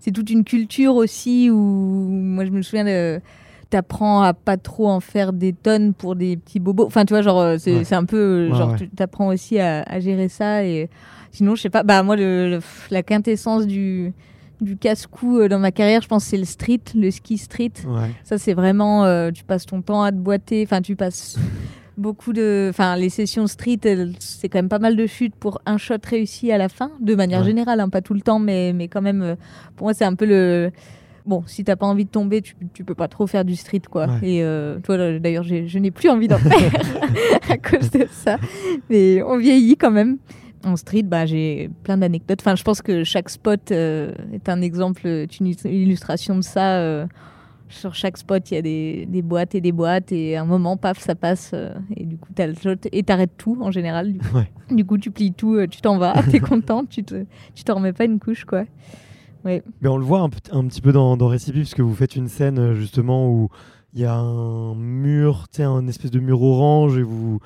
[0.00, 3.20] c'est toute une culture aussi où, moi, je me souviens de
[3.70, 6.86] t'apprends à pas trop en faire des tonnes pour des petits bobos.
[6.86, 8.16] Enfin, tu vois, genre, euh, c'est un peu.
[8.50, 10.64] Euh, genre, tu t'apprends aussi à, gérer ça.
[10.64, 10.88] Et
[11.32, 11.82] sinon, je sais pas.
[11.82, 14.12] Bah, moi, le, la quintessence du,
[14.60, 17.72] du casse-cou euh, dans ma carrière, je pense c'est le street, le ski street.
[18.24, 19.30] Ça, c'est vraiment.
[19.32, 20.62] tu passes ton temps à te boiter.
[20.64, 21.38] Enfin, tu passes.
[21.96, 22.68] beaucoup de.
[22.70, 23.80] Enfin, les sessions street,
[24.20, 27.14] c'est quand même pas mal de chutes pour un shot réussi à la fin, de
[27.16, 29.36] manière générale, hein, pas tout le temps, mais, mais quand même,
[29.76, 30.70] pour moi, c'est un peu le
[31.26, 33.82] bon, si t'as pas envie de tomber, tu, tu peux pas trop faire du street,
[33.90, 34.06] quoi.
[34.22, 36.72] Et euh, toi, d'ailleurs, je n'ai plus envie d'en faire
[37.50, 38.38] à cause de ça.
[38.88, 40.18] Mais on vieillit quand même.
[40.64, 42.40] En street, bah, j'ai plein d'anecdotes.
[42.40, 46.78] Enfin, je pense que chaque spot euh, est un exemple, une illustration de ça.
[46.78, 47.06] Euh,
[47.68, 50.44] sur chaque spot, il y a des, des, boîtes et des boîtes, et à un
[50.44, 51.52] moment, paf, ça passe,
[51.96, 54.12] et du coup, t'as le shot, et t'arrêtes tout en général.
[54.12, 54.38] Du coup,
[54.70, 57.24] du coup tu plies tout, tu t'en vas, t'es content, tu te,
[57.56, 58.66] tu t'en remets pas une couche, quoi.
[59.80, 62.74] Mais on le voit un, petit peu dans, dans puisque vous faites une scène euh,
[62.74, 63.48] justement où
[63.94, 67.38] il y a un mur, un espèce de mur orange, et vous,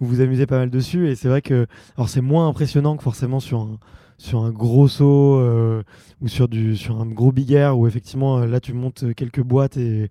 [0.00, 1.10] vous amusez pas mal dessus.
[1.10, 1.66] Et c'est vrai que
[2.06, 3.78] c'est moins impressionnant que forcément sur un,
[4.16, 5.82] sur un gros saut euh,
[6.22, 9.42] ou sur, du, sur un gros big air, où effectivement euh, là tu montes quelques
[9.42, 10.10] boîtes et,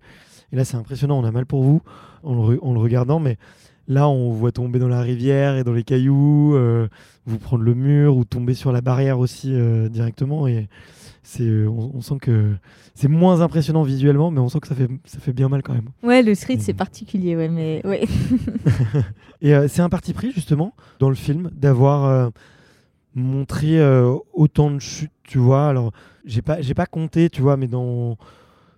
[0.52, 1.18] et là c'est impressionnant.
[1.18, 1.82] On a mal pour vous
[2.22, 3.36] en le, en le regardant, mais
[3.90, 6.54] Là, on voit tomber dans la rivière et dans les cailloux,
[7.24, 9.50] vous prendre le mur ou tomber sur la barrière aussi
[9.88, 10.46] directement.
[10.46, 10.68] Et
[11.22, 12.54] c'est on, sent que
[12.94, 15.74] c'est moins impressionnant visuellement, mais on sent que ça fait, ça fait bien mal quand
[15.74, 15.90] même.
[16.02, 18.04] Ouais, le street, c'est particulier, ouais, mais ouais.
[19.42, 22.30] et euh, c'est un parti pris, justement, dans le film, d'avoir euh,
[23.14, 25.68] montré euh, autant de chutes, tu vois.
[25.68, 25.92] Alors,
[26.24, 28.16] j'ai pas, j'ai pas compté, tu vois, mais dans,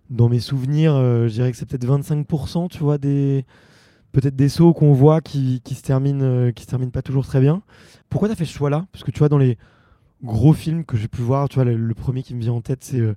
[0.08, 3.44] dans mes souvenirs, je dirais que c'est peut-être 25%, tu vois, des
[4.12, 7.40] peut-être des sauts qu'on voit qui, qui se terminent qui se terminent pas toujours très
[7.40, 7.62] bien.
[8.08, 8.86] Pourquoi tu as fait ce choix-là?
[8.90, 9.56] Parce que tu vois, dans les
[10.22, 12.82] gros film que j'ai pu voir, tu vois, le, premier qui me vient en tête,
[12.82, 13.14] c'est euh,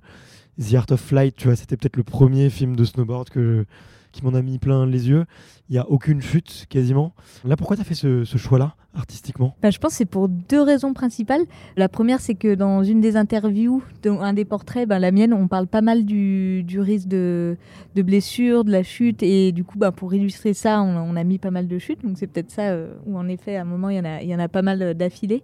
[0.60, 3.66] The Art of Flight, tu vois, c'était peut-être le premier film de snowboard que,
[4.12, 5.26] qui m'en a mis plein les yeux.
[5.68, 7.14] Il n'y a aucune chute quasiment.
[7.44, 8.76] Là, pourquoi tu as fait ce, choix-là?
[8.94, 11.42] Artistiquement bah, Je pense que c'est pour deux raisons principales.
[11.76, 15.32] La première, c'est que dans une des interviews, dans un des portraits, bah, la mienne,
[15.32, 17.56] on parle pas mal du, risque de,
[17.96, 19.22] blessure, de la chute.
[19.22, 22.04] Et du coup, bah, pour illustrer ça, on, a mis pas mal de chutes.
[22.04, 24.48] Donc c'est peut-être ça euh, où, en effet, à un moment, il y en a,
[24.48, 25.42] pas mal d'affilée.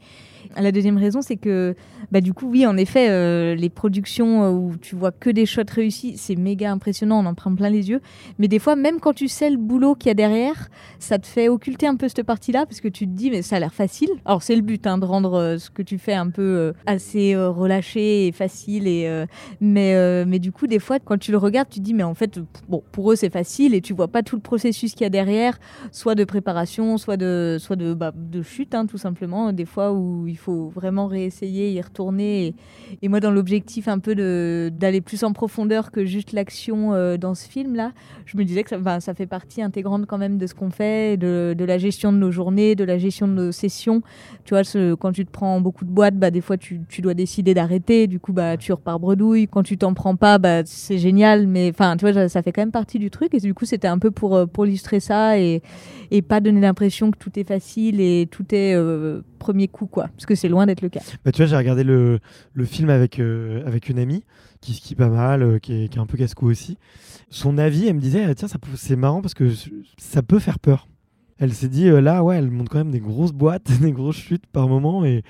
[0.56, 1.74] La deuxième raison, c'est que,
[2.10, 5.46] bah, du coup, oui, en effet, euh, les productions euh, où tu vois que des
[5.46, 8.00] shots réussis, c'est méga impressionnant, on en prend plein les yeux.
[8.38, 11.26] Mais des fois, même quand tu sais le boulot qu'il y a derrière, ça te
[11.26, 13.74] fait occulter un peu cette partie-là parce que tu te dis, mais ça a l'air
[13.74, 14.10] facile.
[14.24, 17.36] Alors, c'est le but, hein, de rendre euh, ce que tu fais un peu assez
[17.36, 18.86] relâché et facile.
[18.86, 19.24] Et,
[19.60, 22.14] mais, mais du coup, des fois, quand tu le regardes, tu te dis, mais en
[22.14, 25.06] fait, bon, pour eux, c'est facile et tu vois pas tout le processus qu'il y
[25.06, 25.58] a derrière,
[25.92, 29.52] soit de préparation, soit de, soit de, bah, de chute, hein, tout simplement.
[29.52, 32.54] Des fois où il faut vraiment réessayer, y retourner.
[33.02, 34.14] Et, moi, dans l'objectif un peu
[34.70, 37.92] d'aller plus en profondeur que juste l'action euh, dans ce film-là,
[38.26, 41.16] je me disais que ça, ça, fait partie intégrante quand même de ce qu'on fait,
[41.16, 44.02] de, de, la gestion de nos journées, de la gestion de nos sessions.
[44.44, 47.00] Tu vois, ce, quand tu te prends beaucoup de boîtes, bah, des fois, tu, tu
[47.02, 48.06] dois décider d'arrêter.
[48.06, 49.48] Du coup, bah, tu repars bredouille.
[49.48, 51.46] Quand tu t'en prends pas, bah, c'est génial.
[51.46, 53.34] Mais enfin, tu vois, ça fait quand même partie du truc.
[53.34, 55.62] Et du coup, c'était un peu pour, euh, pour illustrer ça et,
[56.10, 60.08] et pas donner l'impression que tout est facile et tout est euh, premier coup, quoi.
[60.08, 61.00] Parce que c'est loin d'être le cas.
[61.24, 62.20] Bah, tu vois, j'ai regardé le,
[62.52, 64.24] le, film avec, euh, avec une amie
[64.60, 66.78] qui skie pas mal, euh, qui, est, qui, est, un peu casse-cou aussi.
[67.30, 69.50] Son avis, elle me disait, tiens, c'est marrant parce que
[69.98, 70.88] ça peut faire peur.
[71.40, 74.16] Elle s'est dit euh, là, ouais, elle monte quand même des grosses boîtes, des grosses
[74.18, 75.22] chutes par moment, et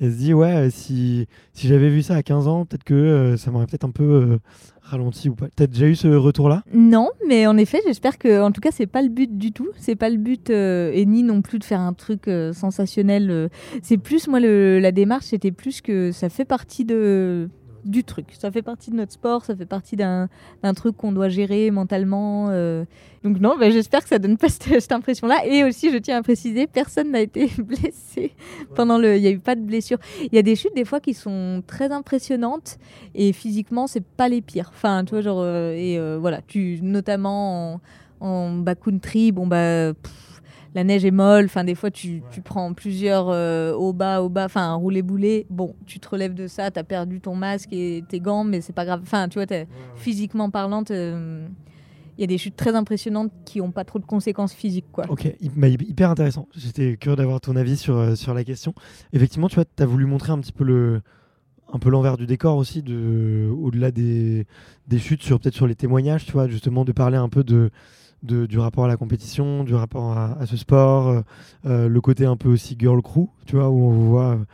[0.00, 2.94] elle se dit ouais, euh, si, si j'avais vu ça à 15 ans, peut-être que
[2.94, 4.38] euh, ça m'aurait peut-être un peu
[4.80, 5.46] ralenti ou pas.
[5.54, 6.62] T'as déjà eu ce retour-là?
[6.72, 9.68] Non, mais en effet, j'espère que, en tout cas, c'est pas le but du tout.
[9.76, 13.50] C'est pas le but, et ni non plus de faire un truc sensationnel.
[13.82, 17.50] C'est plus, moi, le- la démarche, c'était plus que ça fait partie de
[17.84, 18.26] du truc.
[18.38, 20.28] Ça fait partie de notre sport, ça fait partie d'un
[20.74, 22.48] truc qu'on doit gérer mentalement.
[22.50, 22.84] euh.
[23.24, 25.46] Donc non, bah, j'espère que ça donne pas cette, cette impression-là.
[25.46, 28.32] Et aussi, je tiens à préciser, personne n'a été blessé
[28.74, 29.16] pendant le.
[29.16, 29.98] Il n'y a eu pas de blessure.
[30.20, 32.78] Il y a des chutes des fois qui sont très impressionnantes
[33.14, 34.70] et physiquement, c'est pas les pires.
[34.74, 37.80] Enfin, tu vois, genre euh, et euh, voilà, tu notamment en,
[38.20, 39.94] en backcountry, bon bah.
[39.94, 40.27] pff,
[40.78, 44.28] la neige est molle, enfin des fois tu, tu prends plusieurs euh, au bas, au
[44.28, 48.04] bas, enfin un roulé-boulé, bon tu te relèves de ça, t'as perdu ton masque et
[48.08, 49.46] tes gants, mais c'est pas grave, enfin tu vois,
[49.96, 51.48] physiquement parlant, euh,
[52.16, 55.06] il y a des chutes très impressionnantes qui ont pas trop de conséquences physiques quoi.
[55.08, 56.46] Ok, hy- hy- hyper intéressant.
[56.56, 58.72] J'étais curieux d'avoir ton avis sur, euh, sur la question.
[59.12, 61.00] Effectivement, tu vois, tu as voulu montrer un petit peu le
[61.72, 64.46] un peu l'envers du décor aussi, de, au-delà des,
[64.86, 67.70] des chutes, sur peut-être sur les témoignages, tu vois, justement de parler un peu de,
[68.22, 71.20] du rapport à la compétition, du rapport à, ce sport, euh,
[71.66, 74.44] euh, le côté un peu aussi girl crew, tu vois, où on vous voit euh,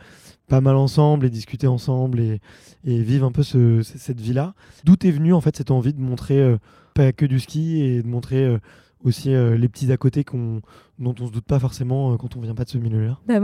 [0.47, 2.39] pas mal ensemble et discuter ensemble et,
[2.83, 4.53] et vivre un peu cette vie-là.
[4.83, 6.55] D'où est venue en fait cette envie de montrer
[6.93, 8.59] pas que du ski et de montrer
[9.03, 10.61] aussi les petits à côté qu'on,
[10.97, 13.17] dont on se doute pas forcément euh, quand on vient pas de ce milieu-là.
[13.27, 13.35] Bah,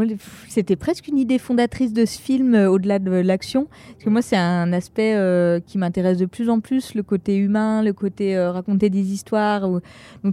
[0.47, 3.67] C'était presque une idée fondatrice de ce film, euh, au-delà de l'action.
[3.91, 7.35] Parce que moi, c'est un aspect euh, qui m'intéresse de plus en plus, le côté
[7.35, 9.67] humain, le côté raconter des histoires.
[9.69, 9.81] Donc,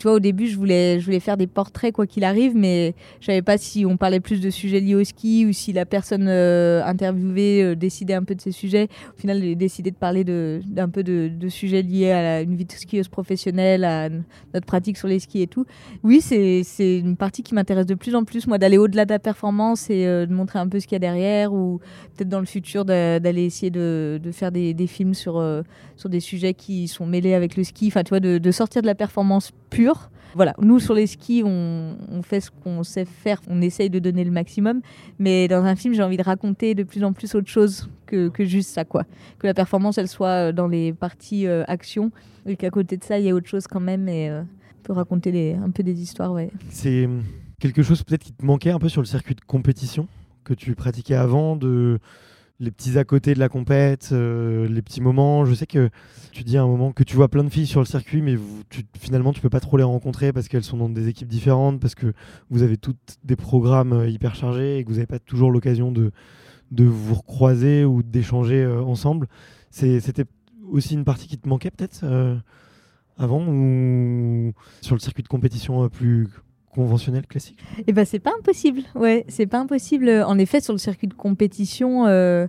[0.01, 2.95] tu vois, au début, je voulais, je voulais faire des portraits, quoi qu'il arrive, mais
[3.21, 5.87] je savais pas si on parlait plus de sujets liés au ski ou si la
[5.87, 8.89] personne interviewée décidait un peu de ces sujets.
[9.17, 12.73] Au final, j'ai décidé de parler d'un peu de, sujets liés à une vie de
[12.73, 15.67] skieuse professionnelle, à notre pratique sur les skis et tout.
[16.03, 16.63] Oui, c'est
[17.09, 20.07] une partie qui m'intéresse de plus en plus, moi, d'aller au-delà de la performance et
[20.07, 21.81] euh, de montrer un peu ce qu'il y a derrière, ou
[22.15, 25.63] peut-être dans le futur d'a- d'aller essayer de, faire des, films sur, euh,
[25.97, 28.87] sur des sujets qui sont mêlés avec le ski, enfin, tu vois, de, sortir de
[28.87, 30.11] la performance pure.
[30.35, 34.25] Voilà, nous sur les skis, on, fait ce qu'on sait faire, on essaye de donner
[34.25, 34.83] le maximum,
[35.19, 38.31] mais dans un film, j'ai envie de raconter de plus en plus autre chose que,
[38.41, 39.05] juste ça, quoi.
[39.39, 42.11] Que la performance, elle soit euh, dans les parties action,
[42.47, 44.07] et qu'à côté de ça, il y a autre chose quand même,
[44.93, 46.37] raconter un peu des histoires.
[46.71, 47.23] C'est hum,
[47.61, 50.09] quelque chose peut-être qui te manquait un peu sur le circuit de compétition
[50.45, 51.99] que tu pratiquais avant, de
[52.61, 55.45] les petits à côté de la compète, euh, les petits moments.
[55.45, 55.91] Je sais que
[56.33, 58.35] tu dis à un moment que tu vois plein de filles sur le circuit, mais
[58.35, 61.29] vous- tu, finalement tu peux pas trop les rencontrer parce qu'elles sont dans des équipes
[61.29, 62.13] différentes, parce que
[62.51, 65.93] vous avez toutes des programmes euh, hyper chargés et que vous n'avez pas toujours l'occasion
[65.93, 66.11] de,
[66.73, 69.29] de vous recroiser ou d'échanger euh, ensemble.
[69.71, 70.25] C'était
[70.69, 72.01] aussi une partie qui te manquait peut-être
[73.19, 76.29] avant ou sur le circuit de compétition euh, plus
[76.71, 77.59] conventionnel, classique?
[77.87, 78.83] Eh ben c'est pas impossible.
[78.95, 80.09] Ouais, c'est pas impossible.
[80.27, 82.47] En effet, sur le circuit de compétition, euh,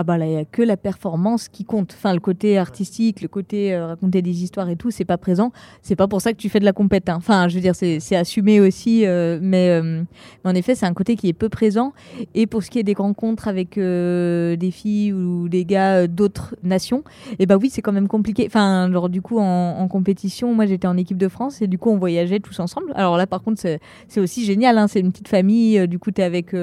[0.00, 1.92] ah bah là il y a que la performance qui compte.
[1.98, 5.50] Enfin le côté artistique, le côté euh, raconter des histoires et tout, c'est pas présent.
[5.82, 7.08] C'est pas pour ça que tu fais de la compète.
[7.08, 7.16] hein.
[7.16, 10.04] Enfin je veux dire c'est assumé aussi, euh, mais, euh,
[10.44, 11.94] mais en effet c'est un côté qui est peu présent.
[12.36, 17.02] Et pour ce qui est des rencontres avec des filles ou des gars d'autres nations,
[17.40, 18.44] et bah oui c'est quand même compliqué.
[18.46, 21.90] Enfin genre du coup en, compétition, moi j'étais en équipe de France et du coup
[21.90, 22.92] on voyageait tous ensemble.
[22.94, 23.60] Alors là par contre
[24.06, 26.54] c'est aussi génial, hein, c'est une petite famille, du coup tu es avec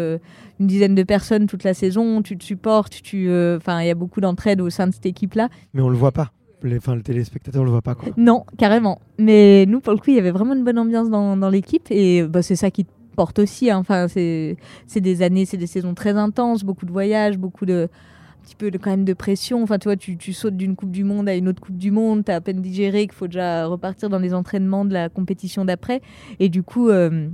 [0.60, 3.92] une dizaine de personnes toute la saison, tu te supportes, tu, euh, enfin il y
[3.92, 5.50] a beaucoup d'entraide au sein de cette équipe-là.
[5.74, 6.32] Mais on le voit pas.
[6.64, 7.94] Les, le téléspectateur le voit pas.
[7.94, 8.10] Quoi.
[8.18, 9.00] Non, carrément.
[9.20, 11.88] Mais nous, pour le coup, il y avait vraiment une bonne ambiance dans, dans l'équipe
[11.92, 13.70] et bah, c'est ça qui te porte aussi.
[13.70, 13.78] hein.
[13.78, 17.88] Enfin, c'est c'est des années, c'est des saisons très intenses, beaucoup de voyages, beaucoup de
[17.88, 19.62] un petit peu de, quand même de pression.
[19.64, 21.92] Enfin, tu vois, tu, tu sautes d'une Coupe du Monde à une autre Coupe du
[21.92, 25.10] Monde, tu as à peine digéré qu'il faut déjà repartir dans les entraînements de la
[25.10, 26.02] compétition d'après.
[26.40, 27.28] Et du coup, euh,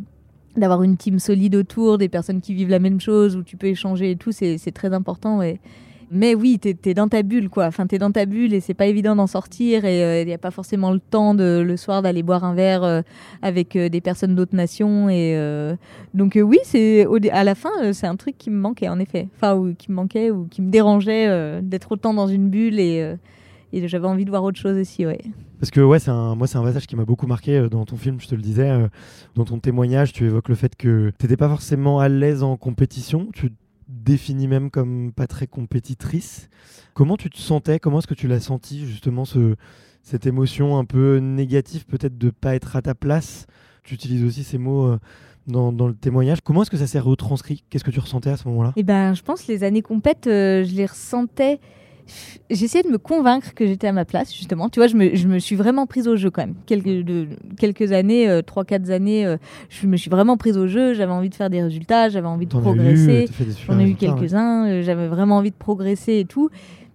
[0.57, 3.67] d'avoir une team solide autour, des personnes qui vivent la même chose, où tu peux
[3.67, 5.41] échanger et tout, c'est très important.
[6.13, 7.67] Mais oui, t'es es dans ta bulle, quoi.
[7.67, 9.85] Enfin, t'es dans ta bulle et c'est pas évident d'en sortir.
[9.85, 12.83] Et il n'y a pas forcément le temps de, le soir d'aller boire un verre
[12.83, 13.01] euh,
[13.41, 15.07] avec euh, des personnes d'autres nations.
[15.07, 15.73] Et euh,
[16.13, 18.99] donc euh, oui, c'est à la fin, euh, c'est un truc qui me manquait en
[18.99, 19.29] effet.
[19.37, 22.77] Enfin, ou qui me manquait ou qui me dérangeait euh, d'être autant dans une bulle
[22.77, 23.15] et, euh,
[23.71, 25.21] et j'avais envie de voir autre chose aussi, ouais.
[25.59, 27.85] Parce que ouais, c'est un, moi c'est un passage qui m'a beaucoup marqué euh, dans
[27.85, 28.87] ton film, je te le disais, euh,
[29.35, 32.57] dans ton témoignage, tu évoques le fait que tu n'étais pas forcément à l'aise en
[32.57, 33.55] compétition, tu te
[33.87, 36.49] définis même comme pas très compétitrice.
[36.93, 37.79] Comment tu te sentais?
[37.79, 39.55] Comment est-ce que tu l'as senti justement ce,
[40.01, 43.47] cette émotion un peu négative peut-être de pas être à ta place?
[43.83, 44.99] Tu utilises aussi ces mots euh,
[45.47, 46.41] dans, dans le témoignage.
[46.41, 47.63] Comment est-ce que ça s'est retranscrit?
[47.69, 48.73] Qu'est-ce que tu ressentais à ce moment-là?
[48.75, 51.59] Eh ben, je pense que les années compètes, euh, je les ressentais
[52.49, 54.69] j'essayais de me convaincre que j'étais à ma place, justement.
[54.69, 56.55] Tu vois, je me, je me, suis vraiment prise au jeu quand même.
[56.65, 59.37] Quelques, de, quelques années, euh, 3-4 années, euh,
[59.69, 60.93] je me suis vraiment prise au jeu.
[60.93, 63.27] J'avais envie de faire des résultats, j'avais envie de progresser.
[63.67, 64.83] J'en ai eu quelques-uns, ouais.
[64.83, 66.49] j'avais vraiment envie de progresser et tout.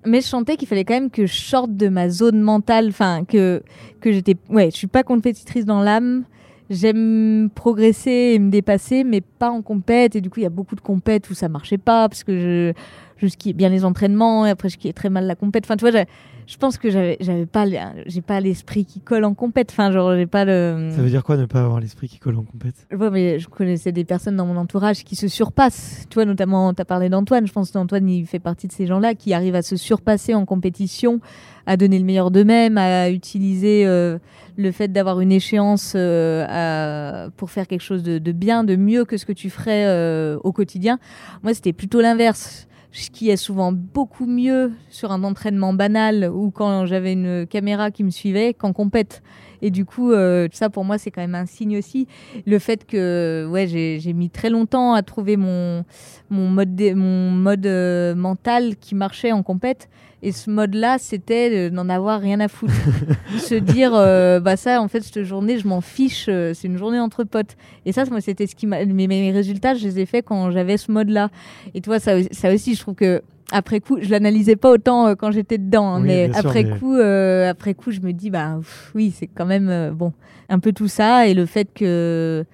[0.04, 3.24] Mais je sentais qu'il fallait quand même que je sorte de ma zone mentale, enfin,
[3.24, 3.62] que,
[4.00, 4.36] que j'étais.
[4.48, 6.24] Ouais, je suis pas compétitrice dans l'âme.
[6.68, 10.16] J'aime progresser et me dépasser, mais pas en compète.
[10.16, 12.38] Et du coup, il y a beaucoup de compètes où ça marchait pas parce que
[12.38, 12.72] je
[13.18, 15.64] je skiais bien les entraînements et après je skiais très mal la compète.
[15.64, 16.04] Enfin, tu vois,
[16.46, 17.64] je pense que j'avais, j'avais pas,
[18.06, 19.70] j'ai pas l'esprit qui colle en compète.
[19.72, 20.90] Enfin, genre, j'ai pas le.
[20.92, 22.86] Ça veut dire quoi ne pas avoir l'esprit qui colle en compète?
[22.96, 26.06] Ouais, mais je connaissais des personnes dans mon entourage qui se surpassent.
[26.08, 27.48] Tu vois, notamment, tu as parlé d'Antoine.
[27.48, 30.44] Je pense qu'Antoine, il fait partie de ces gens-là qui arrivent à se surpasser en
[30.44, 31.20] compétition,
[31.66, 34.18] à donner le meilleur d'eux-mêmes, à utiliser euh,
[34.56, 38.76] le fait d'avoir une échéance euh, à, pour faire quelque chose de, de, bien, de
[38.76, 41.00] mieux que ce que tu ferais euh, au quotidien.
[41.42, 46.86] Moi, c'était plutôt l'inverse je skiais souvent beaucoup mieux sur un entraînement banal ou quand
[46.86, 49.22] j'avais une caméra qui me suivait qu'en compète.
[49.60, 52.08] Et du coup, euh, ça pour moi, c'est quand même un signe aussi.
[52.46, 55.84] Le fait que ouais, j'ai mis très longtemps à trouver mon,
[56.30, 59.90] mon mode, mon mode euh, mental qui marchait en compète.
[60.22, 62.72] Et ce mode-là, c'était d'en avoir rien à foutre.
[63.38, 66.78] Se dire, euh, bah ça, en fait, cette journée, je m'en fiche, euh, c'est une
[66.78, 67.56] journée entre potes.
[67.84, 68.84] Et ça, moi, c'était ce qui m'a.
[68.84, 71.28] Mes, mes, résultats, je les ai faits quand j'avais ce mode-là.
[71.74, 73.22] Et toi, ça, ça aussi, je trouve que.
[73.52, 76.64] Après coup, je l'analysais pas autant euh, quand j'étais dedans, hein, Oui, mais sûr, après
[76.64, 80.12] mais- coup, après coup, je me dis bah pff, oui, c'est quand même bon,
[80.48, 82.44] un peu tout ça et le fait que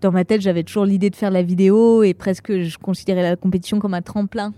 [0.00, 3.34] dans ma tête, j'avais toujours l'idée de faire la vidéo et presque je considérais la
[3.34, 4.54] compétition comme un tremplin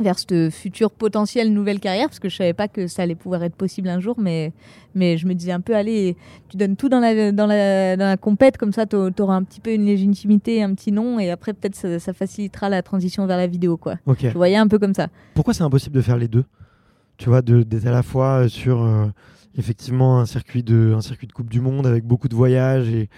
[0.00, 3.42] vers cette future potentielle nouvelle carrière parce que je savais pas que ça allait pouvoir
[3.42, 4.52] être possible un jour mais
[4.94, 6.16] mais je me disais un peu allez
[6.48, 9.42] tu donnes tout dans la dans la dans la compète comme ça tu auras un
[9.42, 13.26] petit peu une légitimité un petit nom et après peut-être ça, ça facilitera la transition
[13.26, 13.96] vers la vidéo quoi.
[14.32, 15.08] Je voyais un peu comme ça.
[15.34, 16.44] Pourquoi c'est impossible de faire les deux?
[17.16, 19.06] Tu vois, de- d'être à la fois euh, sur euh,
[19.58, 23.08] effectivement un circuit de un circuit de Coupe du Monde avec beaucoup de voyages et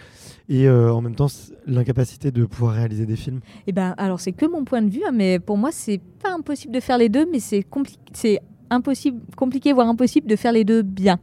[0.48, 1.28] et euh, en même temps
[1.66, 3.40] l'incapacité de pouvoir réaliser des films.
[3.68, 6.32] Eh ben, alors c'est que mon point de vue, hein, mais pour moi c'est pas
[6.32, 10.52] impossible de faire les deux, mais c'est compli- c'est impossible, compliqué voire impossible de faire
[10.52, 11.18] les deux bien.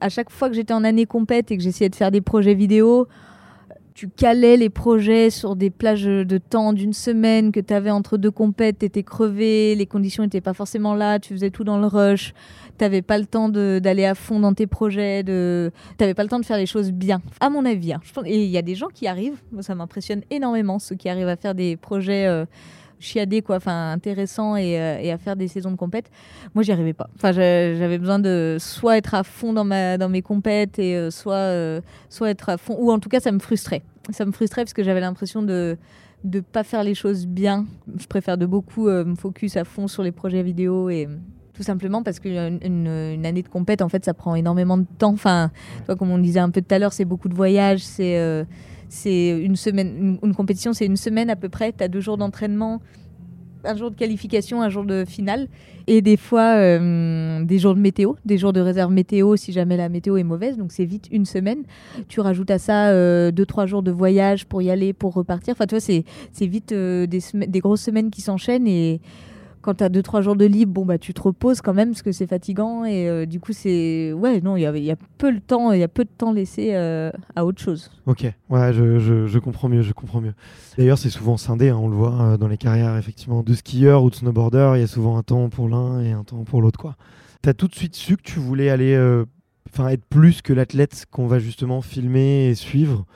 [0.00, 2.54] À chaque fois que j'étais en année compète et que j'essayais de faire des projets
[2.54, 3.06] vidéo,
[4.00, 8.16] tu calais les projets sur des plages de temps d'une semaine que tu avais entre
[8.16, 11.76] deux compètes, tu étais crevé, les conditions n'étaient pas forcément là, tu faisais tout dans
[11.76, 12.32] le rush,
[12.78, 15.70] tu n'avais pas le temps d'aller à fond dans tes projets, de...
[15.98, 17.92] tu n'avais pas le temps de faire les choses bien, à mon avis.
[17.92, 18.00] hein.
[18.24, 21.36] Et il y a des gens qui arrivent, ça m'impressionne énormément, ceux qui arrivent à
[21.36, 22.46] faire des projets euh,
[23.00, 26.10] chiadés, quoi, enfin intéressants et, euh, et à faire des saisons de compète.
[26.54, 27.08] Moi j'y arrivais pas.
[27.16, 30.94] Enfin, j'a- j'avais besoin de soit être à fond dans, ma, dans mes compètes et
[30.96, 33.82] euh, soit, euh, soit être à fond, ou en tout cas ça me frustrait.
[34.10, 35.76] Ça me frustrait parce que j'avais l'impression de
[36.22, 37.64] de pas faire les choses bien.
[37.98, 41.08] Je préfère de beaucoup me focus à fond sur les projets vidéo et
[41.54, 44.84] tout simplement parce qu'une une, une année de compète, en fait, ça prend énormément de
[44.98, 45.14] temps.
[45.14, 45.50] Enfin,
[45.86, 48.18] toi, comme on disait un peu tout à l'heure, c'est beaucoup de voyages, c'est
[48.90, 51.72] c'est une semaine, une, compétition, c'est une semaine à peu près.
[51.72, 52.82] Tu as deux jours d'entraînement,
[53.64, 55.46] un jour de qualification, un jour de finale,
[55.86, 59.76] et des fois euh, des jours de météo, des jours de réserve météo si jamais
[59.76, 60.56] la météo est mauvaise.
[60.56, 61.62] Donc c'est vite une semaine.
[62.08, 65.52] Tu rajoutes à ça euh, deux trois jours de voyage pour y aller, pour repartir.
[65.52, 69.00] Enfin, tu vois, c'est vite euh, des, des grosses semaines qui s'enchaînent et
[69.62, 72.02] quand tu as 2-3 jours de libre, bon, bah, tu te reposes quand même parce
[72.02, 72.84] que c'est fatigant.
[72.84, 74.12] Et euh, du coup, c'est.
[74.12, 76.74] Ouais, non, il y a, peu le temps, il y a peu de temps laissé
[76.74, 77.90] euh, à autre chose.
[78.06, 80.34] Ok, ouais, je, je, comprends mieux, je comprends mieux.
[80.78, 84.02] D'ailleurs, c'est souvent scindé, hein, on le voit euh, dans les carrières effectivement de skieurs
[84.02, 86.62] ou de snowboarders, il y a souvent un temps pour l'un et un temps pour
[86.62, 86.96] l'autre, quoi.
[87.42, 88.94] T'as tout de suite su que tu voulais aller,
[89.72, 93.06] enfin, être plus que l'athlète qu'on va justement filmer et suivre.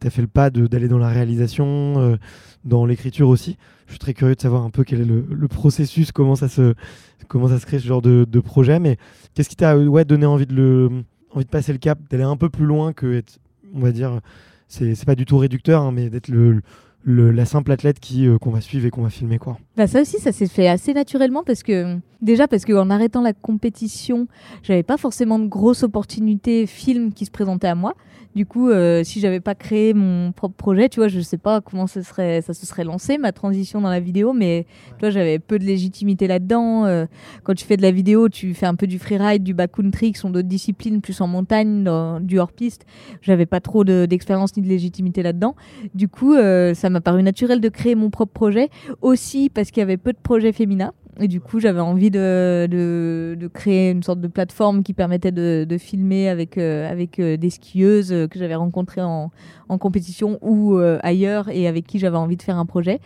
[0.00, 1.66] T'as fait le pas d'aller dans la réalisation,
[1.98, 2.16] euh,
[2.64, 3.56] dans l'écriture aussi.
[3.86, 6.74] Je suis très curieux de savoir un peu quel est le, processus, comment ça se,
[7.20, 8.78] se crée ce genre de, projet.
[8.78, 8.96] Mais
[9.34, 11.02] qu'est-ce qui t'a euh, donné envie de
[11.50, 13.38] passer le cap, d'aller un peu plus loin que être,
[13.74, 14.20] on va dire,
[14.68, 16.62] c'est pas du tout réducteur, hein, mais d'être le-
[17.04, 19.58] la simple athlète qui euh, qu'on va suivre et qu'on va filmer quoi.
[19.76, 23.32] Bah ça aussi, ça s'est fait assez naturellement parce que déjà parce qu'en arrêtant la
[23.32, 24.26] compétition,
[24.62, 27.94] j'avais pas forcément de grosses opportunités films qui se présentaient à moi.
[28.34, 31.60] Du coup, euh, si j'avais pas créé mon propre projet, tu vois, je sais pas
[31.60, 35.10] comment ça serait, ça se serait lancé ma transition dans la vidéo, mais tu vois,
[35.10, 36.84] j'avais peu de légitimité là-dedans.
[36.84, 37.06] Euh,
[37.42, 40.18] quand tu fais de la vidéo, tu fais un peu du freeride, du backcountry, qui
[40.20, 42.84] sont d'autres disciplines, plus en montagne, dans, du hors-piste.
[43.22, 45.56] J'avais pas trop de- d'expérience ni de légitimité là-dedans.
[45.94, 48.68] Du coup, euh, m'a paru naturel de créer mon propre projet
[49.02, 50.92] aussi parce qu'il y avait peu de projets féminins.
[51.20, 55.76] Et du coup, j'avais envie de, de, créer une sorte de plateforme qui permettait de,
[55.78, 59.30] filmer avec, euh, avec euh, des skieuses que j'avais rencontrées en,
[59.68, 63.00] en compétition ou euh, ailleurs et avec qui j'avais envie de faire un projet.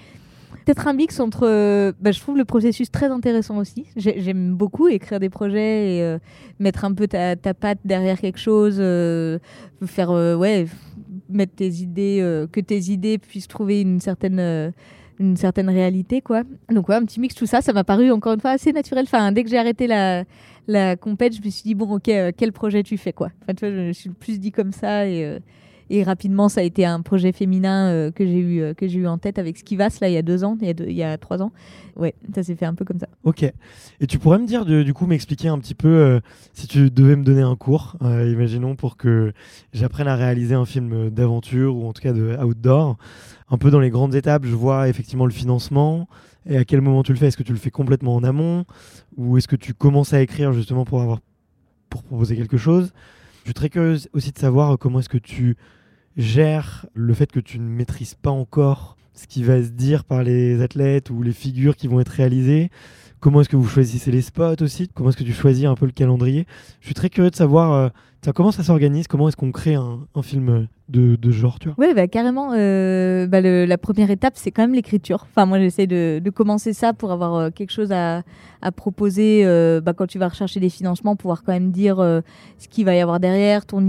[0.67, 1.93] Peut-être un mix entre.
[2.01, 3.87] bah, je trouve le processus très intéressant aussi.
[3.97, 6.17] J'ai- J'aime beaucoup écrire des projets et
[6.61, 8.77] mettre un peu ta, ta patte derrière quelque chose,
[9.87, 10.67] faire ouais,
[11.37, 14.39] mettre tes idées, euh, que tes idées puissent trouver une certaine.
[14.39, 14.71] euh,
[15.21, 18.33] une certaine réalité quoi donc ouais un petit mix tout ça ça m'a paru encore
[18.33, 20.25] une fois assez naturel enfin dès que j'ai arrêté la
[20.67, 23.53] la compète je me suis dit bon ok euh, quel projet tu fais quoi enfin
[23.61, 25.05] je me suis plus dit comme ça
[25.95, 29.01] et rapidement, ça a été un projet féminin euh, que j'ai eu, euh, que j'ai
[29.01, 31.43] eu en tête avec Skivas, là, il y a deux ans, il y a, trois
[31.43, 31.53] ans.
[31.97, 33.09] Ouais, ça s'est fait un peu comme ça.
[33.25, 33.43] Ok.
[33.43, 36.21] Et tu pourrais me dire, du, coup, m'expliquer un petit peu euh,
[36.55, 39.35] si tu devais me donner un cours, imaginons, pour que
[39.75, 42.97] j'apprenne à réaliser un film d'aventure ou en tout cas de outdoor.
[43.51, 46.09] Un peu dans les grandes étapes, je vois effectivement le financement.
[46.47, 47.27] Et à quel moment tu le fais?
[47.27, 48.65] Est-ce que tu le fais complètement en amont?
[49.19, 51.21] Ou est-ce que tu commences à écrire justement pour, avoir,
[51.91, 52.95] pour proposer quelque chose?
[53.43, 55.57] Je suis très curieuse aussi de savoir comment est-ce que tu
[56.17, 60.23] gères le fait que tu ne maîtrises pas encore ce qui va se dire par
[60.23, 62.71] les athlètes ou les figures qui vont être réalisées.
[63.21, 64.89] Comment est-ce que vous choisissez les spots aussi?
[64.89, 66.47] Comment est-ce que tu choisis un peu le calendrier?
[66.81, 67.89] Je suis très curieux de savoir euh,
[68.35, 71.77] comment ça s'organise, comment est-ce qu'on crée un, film de, de ce genre, tu vois?
[71.79, 72.53] Ouais, bah, carrément.
[72.53, 75.27] euh, bah, la première étape, c'est quand même l'écriture.
[75.31, 78.23] Enfin, moi, j'essaie de, de commencer ça pour avoir euh, quelque chose à,
[78.77, 82.21] proposer euh, bah, quand tu vas rechercher des financements, pouvoir quand même dire euh,
[82.59, 83.89] ce qu'il va y avoir derrière, ton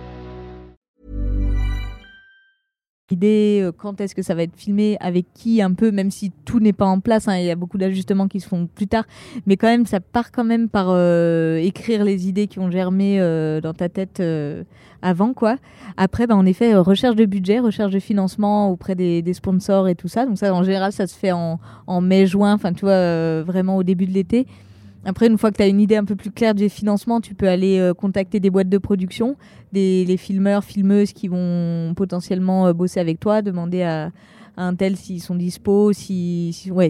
[3.11, 6.31] Idée, euh, quand est-ce que ça va être filmé, avec qui un peu, même si
[6.45, 8.87] tout n'est pas en place, hein, il y a beaucoup d'ajustements qui se font plus
[8.87, 9.05] tard,
[9.45, 13.19] mais quand même ça part quand même par euh, écrire les idées qui ont germé
[13.19, 14.21] euh, dans ta tête
[15.01, 15.57] avant quoi.
[15.97, 20.07] Après, bah, en effet, recherche de budget, recherche de financement auprès des, sponsors et tout
[20.07, 20.25] ça.
[20.25, 21.59] Donc ça, en général, ça se fait en,
[22.01, 24.45] mai-juin, enfin tu vois, vraiment au début de l'été.
[25.03, 27.33] Après, une fois que tu as une idée un peu plus claire du financement, tu
[27.33, 29.35] peux aller euh, contacter des boîtes de production,
[29.73, 34.11] des les filmeurs, filmeuses qui vont potentiellement euh, bosser avec toi, demander à,
[34.57, 36.89] un tel s'ils sont dispo, si, ouais,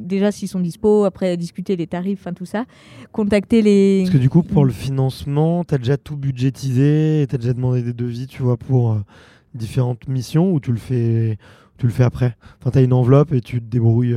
[0.00, 2.64] déjà s'ils sont dispo, après discuter les tarifs, enfin tout ça.
[3.12, 4.02] Contacter les.
[4.04, 7.52] Parce que du coup, pour le financement, tu as déjà tout budgétisé, tu as déjà
[7.52, 8.98] demandé des devis, tu vois, pour euh,
[9.54, 11.38] différentes missions ou tu le fais,
[11.78, 12.36] tu le fais après?
[12.60, 14.16] Enfin, tu as une enveloppe et tu te débrouilles,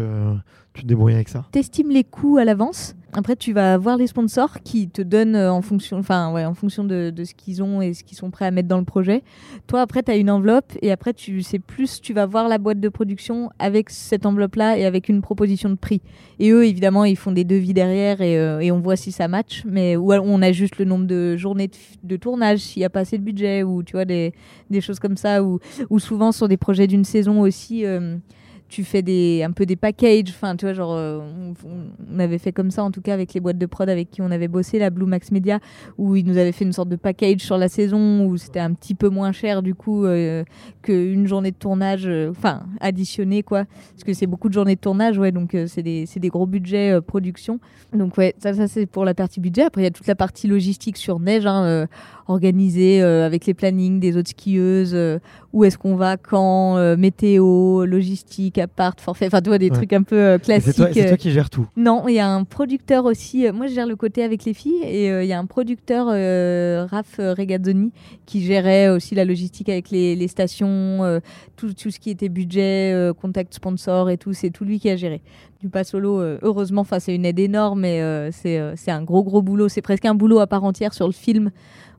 [0.78, 1.46] tu te débrouilles avec ça.
[1.52, 2.96] T'estimes les coûts à l'avance.
[3.14, 6.54] Après, tu vas voir les sponsors qui te donnent euh, en fonction, enfin, ouais, en
[6.54, 8.84] fonction de, de ce qu'ils ont et ce qu'ils sont prêts à mettre dans le
[8.84, 9.24] projet.
[9.66, 12.60] Toi, après, tu as une enveloppe et après, tu sais plus, tu vas voir la
[12.60, 16.02] boîte de production avec cette enveloppe-là et avec une proposition de prix.
[16.38, 19.28] Et eux, évidemment, ils font des devis derrière et, euh, et on voit si ça
[19.28, 19.64] match.
[19.66, 21.72] Mais ou on ajuste le nombre de journées
[22.04, 24.32] de, tournage s'il n'y a pas assez de budget ou tu vois des,
[24.70, 25.44] des choses comme ça.
[25.44, 25.60] Ou,
[25.90, 27.84] ou souvent sur des projets d'une saison aussi.
[27.84, 28.18] euh,
[28.70, 31.20] tu fais des un peu des packages enfin tu vois genre euh,
[32.14, 34.22] on, avait fait comme ça en tout cas avec les boîtes de prod avec qui
[34.22, 35.60] on avait bossé la Blue Max Media
[35.98, 38.74] où ils nous avaient fait une sorte de package sur la saison où c'était un
[38.74, 40.44] petit peu moins cher du coup euh,
[40.82, 43.66] qu'une journée de tournage euh, enfin additionné quoi.
[43.92, 47.00] Parce que c'est beaucoup de journées de tournage ouais donc c'est des des gros budgets
[47.02, 47.60] production.
[47.94, 49.64] Donc ouais ça c'est pour la partie budget.
[49.64, 51.88] Après il y a toute la partie logistique sur neige hein,
[52.28, 54.98] organisée avec les plannings des autres skieuses
[55.54, 59.76] où est-ce qu'on va quand météo logistique appart forfait enfin tu vois des Ouais.
[59.76, 61.68] trucs un peu euh, C'est classiques toi, c'est euh, toi qui gères tout.
[61.76, 63.46] non, il y a un producteur aussi.
[63.48, 65.46] euh, Moi, je gère le côté avec les filles et euh, il y a un
[65.46, 67.92] producteur, euh, Raph euh, Regazzoni,
[68.26, 71.20] qui gérait aussi la logistique avec les, les stations, euh,
[71.56, 74.34] tout, tout ce qui était budget, euh, contact sponsor et tout.
[74.34, 75.22] C'est tout lui qui a géré.
[75.60, 79.02] Du pas solo, euh, heureusement, c'est une aide énorme, mais euh, c'est euh, c'est un
[79.02, 79.70] gros, gros boulot.
[79.70, 81.50] C'est presque un boulot à part entière sur le film.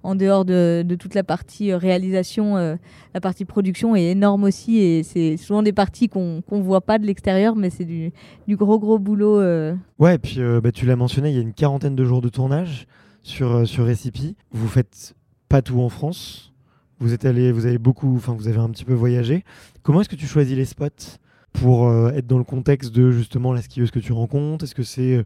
[0.02, 2.76] En dehors de, toute la partie euh, réalisation, euh,
[3.14, 6.98] la partie production est énorme aussi et c'est souvent des parties qu'on qu'on voit pas
[6.98, 8.12] de l'extérieur, mais c'est du,
[8.50, 9.40] gros gros boulot.
[9.40, 9.74] euh.
[9.98, 12.28] Ouais, et puis bah, tu l'as mentionné, il y a une quarantaine de jours de
[12.28, 12.86] tournage
[13.22, 14.36] sur, sur Recipe.
[14.52, 15.14] Vous faites
[15.48, 16.52] pas tout en France.
[17.00, 19.44] Vous êtes allé, vous avez beaucoup, enfin vous avez un petit peu voyagé.
[19.82, 21.18] Comment est-ce que tu choisis les spots
[21.52, 24.64] pour être dans le contexte de justement la skieuse que tu rencontres?
[24.64, 25.24] Est-ce que c'est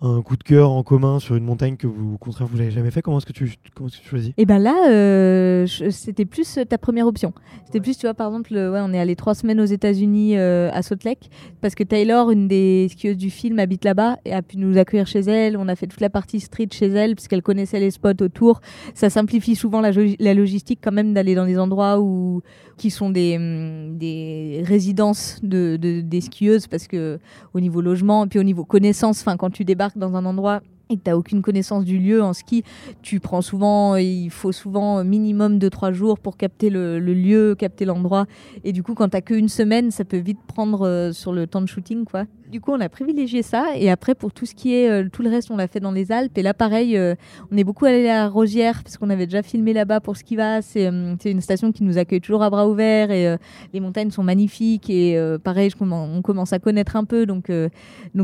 [0.00, 2.70] un coup de cœur en commun sur une montagne que vous, au contraire, vous n'avez
[2.70, 4.32] jamais fait Comment est-ce que tu, comment est-ce que tu choisis?
[4.36, 7.32] Et ben là, euh, c'était plus euh, ta première option.
[7.64, 10.36] C'était plus, tu vois, par exemple, euh, ouais, on est allé trois semaines aux États-Unis
[10.36, 11.30] euh, à Salt Lake
[11.60, 15.06] parce que Taylor, une des skieuses du film, habite là-bas et a pu nous accueillir
[15.06, 15.56] chez elle.
[15.56, 18.60] On a fait toute la partie street chez elle parce qu'elle connaissait les spots autour.
[18.94, 19.92] Ça simplifie souvent la,
[20.34, 22.42] logistique quand même d'aller dans des endroits où
[22.76, 27.18] qui sont des, hum, des résidences de, de- des skieuses parce que
[27.52, 29.64] au niveau logement et puis au niveau connaissance, enfin quand tu
[29.96, 30.60] dans un endroit
[30.90, 32.62] et que tu n'as aucune connaissance du lieu en ski,
[33.02, 37.84] tu prends souvent, il faut souvent minimum de trois jours pour capter le, lieu, capter
[37.84, 38.26] l'endroit.
[38.64, 41.62] Et du coup, quand tu qu'une semaine, ça peut vite prendre euh, sur le temps
[41.62, 42.04] de shooting.
[42.04, 42.24] quoi.
[42.54, 43.76] Du coup, on a privilégié ça.
[43.76, 45.90] Et après, pour tout ce qui est euh, tout le reste, on l'a fait dans
[45.90, 46.38] les Alpes.
[46.38, 47.16] Et là, pareil, euh,
[47.50, 50.36] on est beaucoup allé à Rosière parce qu'on avait déjà filmé là-bas pour ce qui
[50.36, 50.62] va.
[50.62, 53.10] C'est euh, une station qui nous accueille toujours à bras ouverts.
[53.10, 53.36] Et
[53.72, 54.88] les montagnes sont magnifiques.
[54.88, 57.26] Et pareil, on commence à connaître un peu.
[57.26, 57.50] Donc,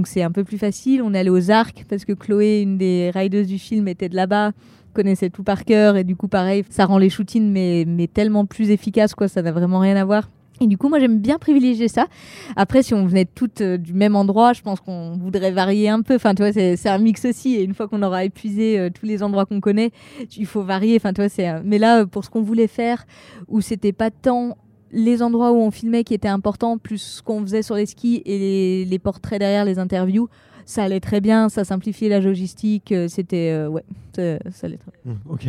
[0.05, 1.03] c'est un peu plus facile.
[1.03, 4.15] On est allé aux Arcs parce que Chloé, une des riders du film, était de
[4.15, 4.53] là-bas
[4.93, 8.45] connaissait tout par cœur et du coup pareil ça rend les shootings mais, mais tellement
[8.45, 10.29] plus efficaces quoi ça n'a vraiment rien à voir
[10.61, 12.07] et du coup moi j'aime bien privilégier ça.
[12.55, 16.03] Après si on venait toutes euh, du même endroit je pense qu'on voudrait varier un
[16.03, 16.15] peu.
[16.15, 17.57] Enfin tu vois c'est un mix aussi.
[17.57, 19.91] Et une fois qu'on aura épuisé euh, tous les endroits qu'on connaît
[20.37, 20.97] il faut varier.
[20.97, 23.07] Enfin tu vois c'est euh, mais là pour ce qu'on voulait faire
[23.49, 24.59] où c'était pas tant
[24.93, 28.23] les endroits où on filmait qui étaient importants plus ce qu'on faisait sur les skis
[28.27, 30.29] et les, portraits derrière les interviews
[30.67, 31.49] ça allait très bien.
[31.49, 33.85] Ça simplifiait la logistique c'était ouais
[34.15, 34.23] ça,
[34.67, 35.15] allait très bien.
[35.15, 35.47] Hmm, Ok.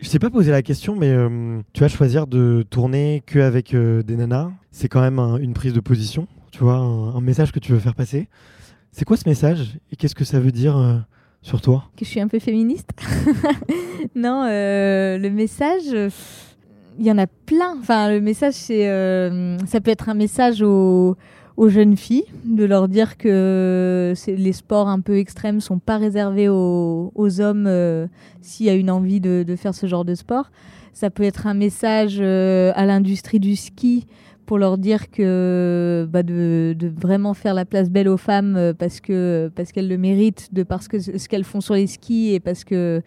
[0.00, 3.74] Je t'ai pas posé la question, mais euh, tu vas choisir de tourner que avec
[3.74, 4.50] euh, des nanas.
[4.70, 7.78] C'est quand même un- une prise de position, tu vois, un, message que tu veux
[7.78, 8.28] faire passer.
[8.92, 10.96] C'est quoi ce message et qu'est-ce que ça veut dire euh,
[11.42, 11.84] sur toi?
[11.96, 12.90] Que je suis un peu féministe?
[14.14, 15.84] non, euh, le message,
[16.98, 17.76] il y en a plein.
[17.80, 18.86] Enfin, le message, c'est,
[19.66, 21.16] ça peut être un message aux,
[21.56, 26.48] aux jeunes filles, de leur dire que les sports un peu extrêmes sont pas réservés
[26.48, 28.06] aux, hommes euh,
[28.40, 30.50] s'il y a une envie de, faire ce genre de sport.
[30.92, 34.06] Ça peut être un message euh, à l'industrie du ski
[34.46, 39.00] pour leur dire que bah, de, vraiment faire la place belle aux femmes euh, parce
[39.00, 42.62] que parce qu'elles le méritent parce que ce qu'elles font sur les skis et parce
[42.62, 43.00] que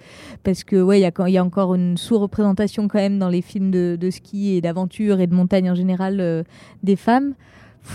[0.43, 4.09] parce que ouais il y a encore une sous-représentation quand même dans les films de,
[4.09, 6.43] ski et d'aventure et de montagne en général
[6.81, 7.35] des femmes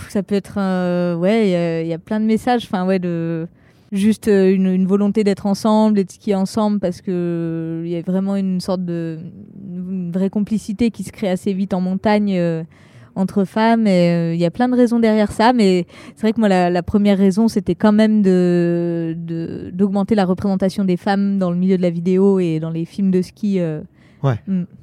[0.08, 2.86] ça peut être euh, ouais il y a- il y, a plein de messages enfin
[2.86, 3.46] ouais de
[3.92, 7.96] juste euh, une, une volonté d'être ensemble et de skier ensemble parce que il y
[7.96, 9.18] a vraiment une sorte de
[9.68, 12.62] une vraie complicité qui se crée assez vite en montagne euh,
[13.14, 15.86] entre femmes et euh, il y a plein de raisons derrière ça mais
[16.16, 19.14] c'est vrai que moi la, la première raison c'était quand même de
[19.72, 23.10] d'augmenter la représentation des femmes dans le milieu de la vidéo et dans les films
[23.10, 23.82] de ski euh.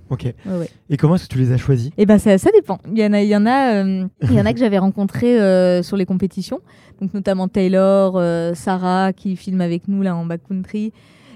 [0.10, 0.24] Ok.
[0.24, 0.70] Ouais, ouais.
[0.90, 1.92] Et comment est-ce que tu les as choisis?
[1.98, 2.80] Eh ben ça, ça dépend.
[2.92, 4.80] Il y en a, il y en a, euh, il y en a que j'avais
[4.80, 6.62] rencontrés euh, sur les compétitions,
[7.00, 10.94] donc notamment Taylor, euh, Sarah qui filme avec nous là en backcountry.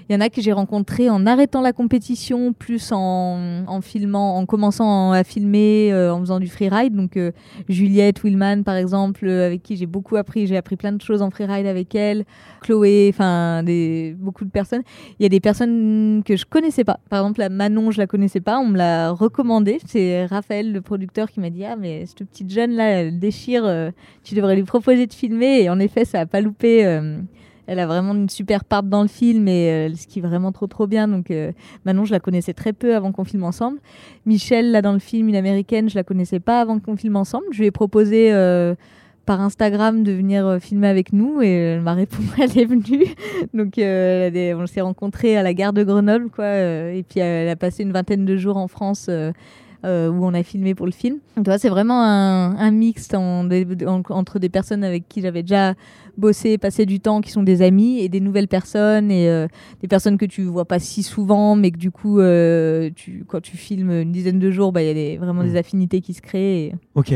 [0.08, 4.44] Il y en a que j'ai rencontrés en arrêtant la compétition, plus en, filmant, en
[4.44, 6.94] commençant à filmer, euh, en faisant du freeride.
[6.94, 7.32] Donc euh,
[7.70, 10.46] Juliette Willman par exemple, euh, avec qui j'ai beaucoup appris.
[10.46, 12.24] J'ai appris plein de choses en freeride avec elle.
[12.60, 13.62] Chloé, enfin
[14.18, 14.82] beaucoup de personnes.
[15.18, 17.00] Il y a des personnes que je connaissais pas.
[17.08, 18.58] Par exemple, la Manon, je la connaissais pas.
[18.58, 19.78] On me l'a recommandé.
[19.86, 23.92] C'est Raphaël, le producteur, qui m'a dit Ah, mais cette petite jeune là, elle déchire.
[24.22, 25.62] tu devrais lui proposer de filmer.
[25.62, 26.84] Et en effet, ça a pas loupé.
[27.68, 30.52] Euh, elle a vraiment une super part dans le film et euh, elle skie vraiment
[30.52, 31.08] trop trop bien.
[31.08, 31.52] Donc euh,
[31.84, 33.78] Manon, je la connaissais très peu avant qu'on filme ensemble.
[34.26, 37.46] Michelle, là dans le film, une américaine, je la connaissais pas avant qu'on filme ensemble.
[37.52, 38.74] Je lui ai proposé euh,
[39.26, 43.06] par Instagram de venir euh, filmer avec nous et elle m'a répondu, elle est venue.
[43.54, 46.44] Donc euh, on s'est rencontrés à la gare de Grenoble quoi.
[46.44, 49.08] euh, et puis euh, elle a passé une vingtaine de jours en France.
[49.84, 51.18] Euh, où on a filmé pour le film.
[51.36, 55.74] Donc, c'est vraiment un, un mix en- en- entre des personnes avec qui j'avais déjà
[56.16, 59.46] bossé, passé du temps, qui sont des amis, et des nouvelles personnes, et euh,
[59.80, 63.40] des personnes que tu vois pas si souvent, mais que du coup, euh, tu, quand
[63.40, 65.48] tu filmes une dizaine de jours, bah, il y a des- vraiment Mm.
[65.48, 66.66] des affinités qui se créent.
[66.66, 67.12] et- Ok.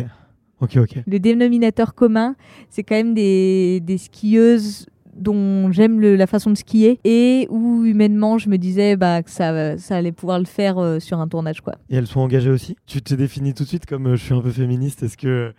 [0.60, 0.98] Ok, ok.
[1.06, 2.34] le dénominateur commun,
[2.68, 4.86] c'est quand même des, des skieuses
[5.18, 9.76] dont j'aime la façon de skier et où humainement je me disais bah, que ça,
[9.78, 11.60] ça allait pouvoir le faire euh, sur un tournage.
[11.60, 11.74] quoi.
[11.90, 12.76] Et elles sont engagées aussi?
[12.86, 15.02] Tu t'es définie tout de suite comme euh, je suis un peu féministe.
[15.02, 15.52] Est-ce que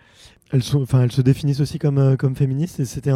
[0.51, 2.79] elles, sont, elles se définissent aussi comme, euh, comme féministes?
[2.79, 3.11] Et c'était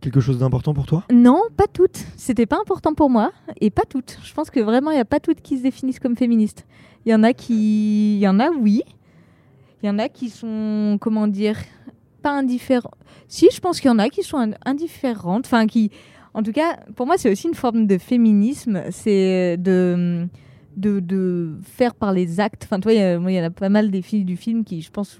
[0.00, 1.04] quelque chose d'important pour toi?
[1.12, 2.04] Non, pas toutes.
[2.16, 4.18] C'était pas important pour moi et pas toutes.
[4.22, 6.66] Je pense que vraiment il n'y a pas toutes qui se définissent comme féministes.
[7.04, 8.82] Il y en a qui, il y en a oui.
[9.82, 11.56] Il y en a qui sont comment dire
[12.26, 12.98] pas indifférents.
[13.28, 15.46] Si, je pense qu'il y en a qui sont in- indifférentes.
[15.46, 15.90] Enfin, qui,
[16.34, 18.82] en tout cas, pour moi, c'est aussi une forme de féminisme.
[18.90, 20.26] C'est de,
[20.76, 22.64] de, de faire par les actes.
[22.64, 25.18] Enfin, toi, il y, en a pas mal des filles du film qui, je pense,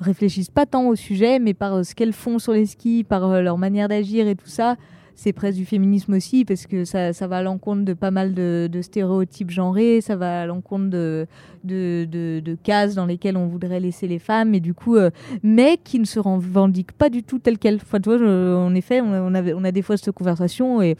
[0.00, 3.24] réfléchissent pas tant au sujet, mais par euh, ce qu'elles font sur les skis, par
[3.24, 4.76] euh, leur manière d'agir et tout ça.
[5.20, 8.32] C'est presque du féminisme aussi, parce que ça, ça va à l'encontre de pas mal
[8.32, 11.26] de, stéréotypes genrés, ça va à l'encontre de,
[11.62, 15.10] de, de, cases dans lesquelles on voudrait laisser les femmes, et du coup, euh,
[15.42, 17.80] mais qui ne se revendiquent pas du tout telles quelles.
[17.82, 20.96] Enfin, en effet, on a, on, a des fois cette conversation, et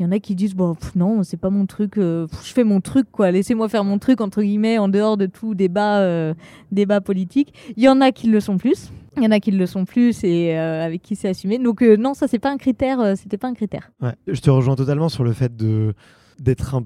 [0.00, 2.52] il y en a qui disent bon pff, non c'est pas mon truc euh, je
[2.52, 5.98] fais mon truc quoi laissez-moi faire mon truc entre guillemets en dehors de tout débat
[5.98, 6.34] euh,
[6.70, 9.50] débat politique il y en a qui le sont plus il y en a qui
[9.50, 12.50] le sont plus et euh, avec qui c'est assumé donc euh, non ça c'est pas
[12.50, 15.56] un critère euh, c'était pas un critère Ouais, je te rejoins totalement sur le fait
[15.56, 15.94] de
[16.38, 16.76] d'être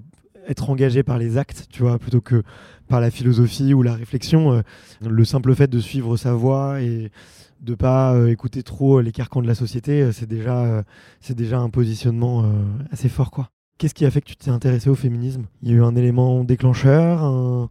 [0.48, 2.42] être engagé par les actes, tu vois, plutôt que
[2.88, 4.60] par la philosophie ou la réflexion.
[5.00, 7.12] Le simple fait de suivre sa voie et
[7.60, 10.82] de pas écouter trop les carcans de la société, c'est déjà
[11.20, 12.44] c'est déjà un positionnement
[12.90, 13.50] assez fort, quoi.
[13.78, 15.44] Qu'est-ce qui a fait que tu t'es intéressé au féminisme?
[15.62, 17.68] Il y a eu un élément déclencheur, un,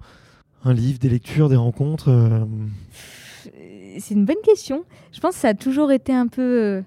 [0.63, 2.09] un livre, des lectures, des rencontres.
[3.99, 6.81] C'est une bonne question je pense que ça a toujours été un peu euh,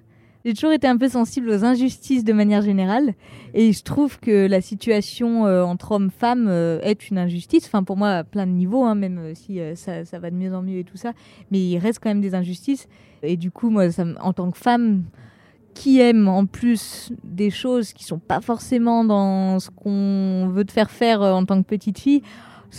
[0.45, 3.15] j'ai toujours été un peu sensible aux injustices de manière générale
[3.55, 7.65] et je trouve que la situation euh, entre hommes-femmes euh, est une injustice.
[7.65, 10.61] Enfin, pour moi, à plein de niveaux, hein, même si ça, va de mieux en
[10.61, 11.13] mieux et tout ça.
[11.51, 12.89] Mais il reste quand même des injustices.
[13.23, 13.85] Et du coup, moi,
[14.21, 15.05] en tant que femme
[15.73, 20.73] qui aime en plus des choses qui sont pas forcément dans ce qu'on veut te
[20.73, 22.21] faire faire en tant que petite fille,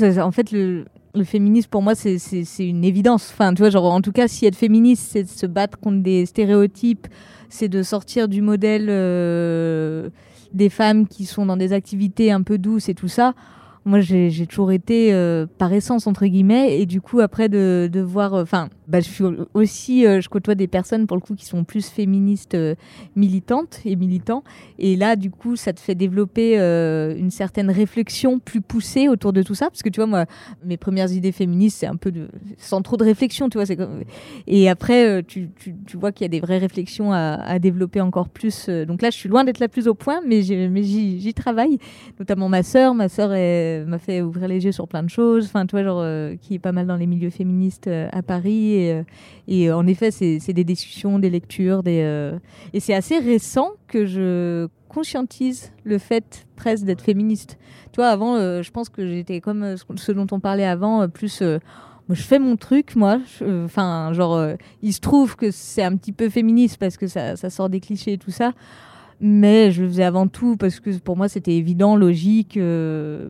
[0.01, 0.85] en fait, le,
[1.15, 2.17] le féminisme, pour moi, c'est-
[2.59, 3.31] une évidence.
[3.33, 6.01] Enfin, tu vois, genre, en tout cas, si être féministe, c'est de se battre contre
[6.01, 7.07] des stéréotypes,
[7.49, 10.09] c'est de sortir du modèle euh,
[10.53, 13.33] des femmes qui sont dans des activités un peu douces et tout ça.
[13.87, 18.33] Moi, j'ai toujours été euh, par essence, entre guillemets, et du coup, après de, voir.
[18.33, 19.23] Enfin, bah, je suis
[19.53, 20.05] aussi.
[20.05, 22.75] euh, je côtoie des personnes, pour le coup, qui sont plus féministes euh,
[23.15, 24.43] militantes et militants.
[24.77, 29.33] Et là, du coup, ça te fait développer euh, une certaine réflexion plus poussée autour
[29.33, 29.69] de tout ça.
[29.69, 30.25] Parce que tu vois, moi,
[30.63, 32.11] mes premières idées féministes, c'est un peu
[32.57, 33.75] sans trop de réflexion, tu vois.
[33.75, 34.03] Comme...
[34.47, 38.29] Et après, tu, tu, vois qu'il y a des vraies réflexions à, à développer encore
[38.29, 38.69] plus.
[38.69, 41.77] Donc là, je suis loin d'être la plus au point, mais j'y travaille.
[42.19, 42.93] Notamment ma sœur.
[42.93, 45.45] Ma sœur m'a fait ouvrir les yeux sur plein de choses.
[45.45, 48.74] Enfin, tu vois, genre, qui est pas mal dans les milieux féministes à Paris.
[48.75, 49.03] Et, euh,
[49.47, 51.83] et euh, en effet, c'est des discussions, des lectures.
[51.83, 52.37] Des, euh,
[52.73, 57.57] Et c'est assez récent que je conscientise le fait presque d'être féministe.
[57.91, 61.07] Tu vois, avant, euh, je pense que j'étais comme euh, ce- dont on parlait avant,
[61.09, 61.41] plus.
[61.41, 63.19] je fais mon truc, moi.
[63.65, 64.39] Enfin, genre,
[64.81, 67.79] il se trouve que c'est un petit peu féministe parce que ça, ça sort des
[67.79, 68.51] clichés et tout ça.
[69.21, 73.29] Mais je le faisais avant tout parce que pour moi, c'était évident, logique, euh,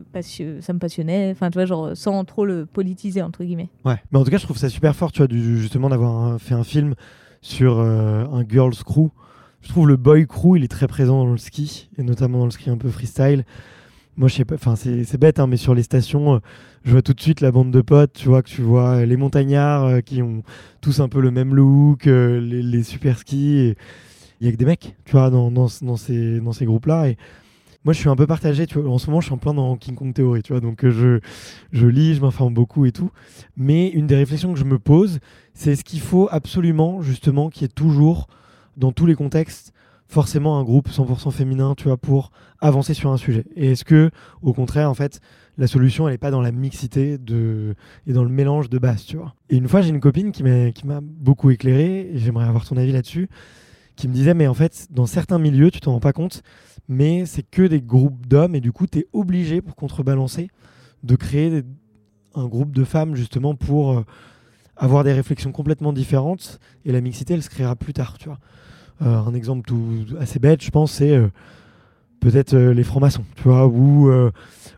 [0.60, 1.30] ça me passionnait.
[1.30, 3.68] Enfin, tu vois, genre, sans trop le politiser, entre guillemets.
[3.84, 6.54] Ouais, mais en tout cas, je trouve ça super fort, tu vois, justement d'avoir fait
[6.54, 6.94] un film
[7.40, 9.10] sur euh, un girls crew.
[9.62, 12.44] Je trouve le boy crew, il est très présent dans le ski, et notamment dans
[12.46, 13.44] le ski un peu freestyle.
[14.16, 16.38] Moi, je sais pas, enfin, c'est bête, hein, mais sur les stations, euh,
[16.84, 19.16] je vois tout de suite la bande de potes, tu vois, que tu vois les
[19.16, 20.42] montagnards qui ont
[20.80, 23.74] tous un peu le même look, les, super skis.
[24.40, 27.08] Il y a que des mecs, tu vois, dans, ces, groupes-là.
[27.08, 27.16] Et
[27.84, 28.66] moi, je suis un peu partagé.
[28.76, 31.20] En ce moment, je suis en plein dans King Kong Theory, tu vois, donc euh,
[31.72, 33.10] je, lis, je m'informe beaucoup et tout.
[33.56, 35.20] Mais une des réflexions que je me pose,
[35.54, 38.28] c'est est-ce qu'il faut absolument, justement, qu'il y ait toujours,
[38.76, 39.72] dans tous les contextes,
[40.08, 42.30] forcément un groupe 100% féminin, tu vois, pour
[42.60, 43.44] avancer sur un sujet?
[43.56, 44.10] Et est-ce que,
[44.42, 45.20] au contraire, en fait,
[45.56, 49.34] la solution, n'est pas dans la mixité et dans le mélange de bases, tu vois?
[49.48, 53.28] Et une fois, j'ai une copine qui m'a beaucoup éclairé, j'aimerais avoir ton avis là-dessus,
[53.96, 56.42] qui me disait, mais en fait, dans certains milieux, tu t'en rends pas compte,
[56.88, 60.48] mais c'est que des groupes d'hommes, et du coup, tu es obligé, pour contrebalancer,
[61.02, 61.62] de créer
[62.34, 64.04] un groupe de femmes, justement, pour euh,
[64.76, 68.38] avoir des réflexions complètement différentes, et la mixité, elle se créera plus tard, tu vois.
[69.02, 71.28] Euh, un exemple tout assez bête, je pense, c'est euh,
[72.20, 74.10] peut-être les francs-maçons, tu vois, ou,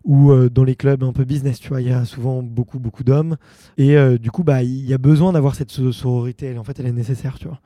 [0.04, 3.04] ou dans les clubs un peu business, tu vois, il y a souvent beaucoup, beaucoup
[3.04, 3.36] d'hommes,
[3.78, 6.78] et du coup, bah, il y a besoin d'avoir cette so- sororité, elle, en fait,
[6.78, 7.60] elle est nécessaire, tu vois.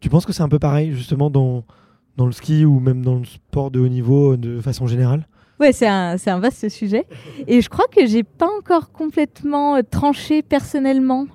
[0.00, 1.64] Tu penses que c'est un peu pareil, justement, dans,
[2.16, 5.26] dans le ski ou même dans le sport de haut niveau de façon générale?
[5.58, 7.06] Ouais, c'est un, un vaste sujet.
[7.46, 11.26] Et je crois que j'ai pas encore complètement euh, tranché personnellement.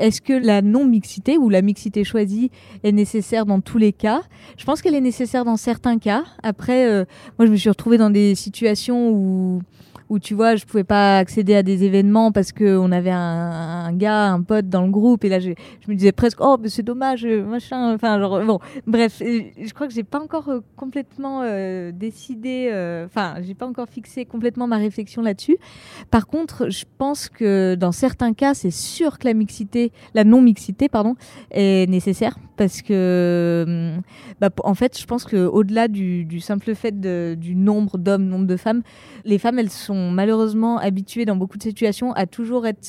[0.00, 2.50] Est-ce que la non-mixité ou la mixité choisie
[2.82, 4.22] est nécessaire dans tous les cas?
[4.56, 6.24] Je pense qu'elle est nécessaire dans certains cas.
[6.42, 7.04] Après, euh,
[7.38, 9.62] moi, je me suis retrouvée dans des situations où,
[10.08, 14.32] où tu vois, je pouvais pas accéder à des événements parce qu'on avait un, gars,
[14.32, 15.24] un pote dans le groupe.
[15.24, 15.50] Et là, je,
[15.88, 17.94] me disais presque, oh, mais c'est dommage, euh, machin.
[17.94, 23.06] Enfin, genre, bon, bref, je crois que j'ai pas encore euh, complètement euh, décidé, euh,
[23.06, 25.56] enfin, j'ai pas encore fixé complètement ma réflexion là-dessus.
[26.10, 30.88] Par contre, je pense que dans certains cas, c'est sûr que la mixité, la non-mixité,
[30.88, 31.14] pardon,
[31.50, 34.02] est nécessaire parce que, hum,
[34.40, 38.56] bah, en fait, je pense que au-delà du, simple fait du nombre d'hommes, nombre de
[38.56, 38.82] femmes,
[39.24, 42.86] les femmes, elles sont malheureusement habituées dans beaucoup de situations à toujours être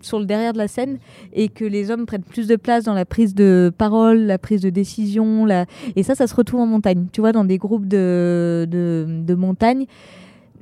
[0.00, 0.98] sur le derrière de la scène
[1.32, 4.60] et que les hommes prennent plus de place dans la prise de parole, la prise
[4.60, 5.46] de décision.
[5.46, 5.66] La...
[5.96, 7.06] Et ça, ça se retrouve en montagne.
[7.12, 9.86] Tu vois, dans des groupes de, de montagne,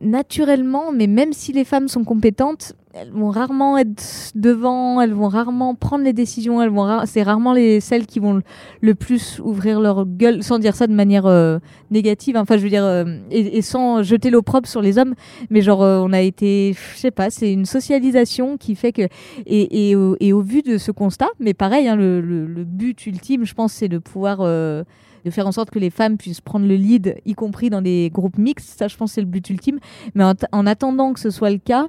[0.02, 5.28] naturellement, mais même si les femmes sont compétentes, elles vont rarement être devant, elles vont
[5.28, 8.42] rarement prendre les décisions, elles vont c'est rarement les celles qui vont
[8.80, 11.58] le plus ouvrir leur gueule, sans dire ça de manière euh,
[11.90, 12.36] négative.
[12.36, 15.14] Enfin, je veux dire, euh, et, sans jeter l'opprobre sur les hommes,
[15.48, 19.08] mais genre euh, on a été, je sais pas, c'est une socialisation qui fait que
[19.46, 23.72] et, et, au, vu de ce constat, mais pareil, hein, le, but ultime, je pense,
[23.72, 24.40] c'est de pouvoir
[25.24, 28.10] de faire en sorte que les femmes puissent prendre le lead, y compris dans des
[28.12, 28.78] groupes mixtes.
[28.78, 29.78] Ça, je pense, c'est le but ultime.
[30.14, 31.88] Mais en, attendant que ce soit le cas,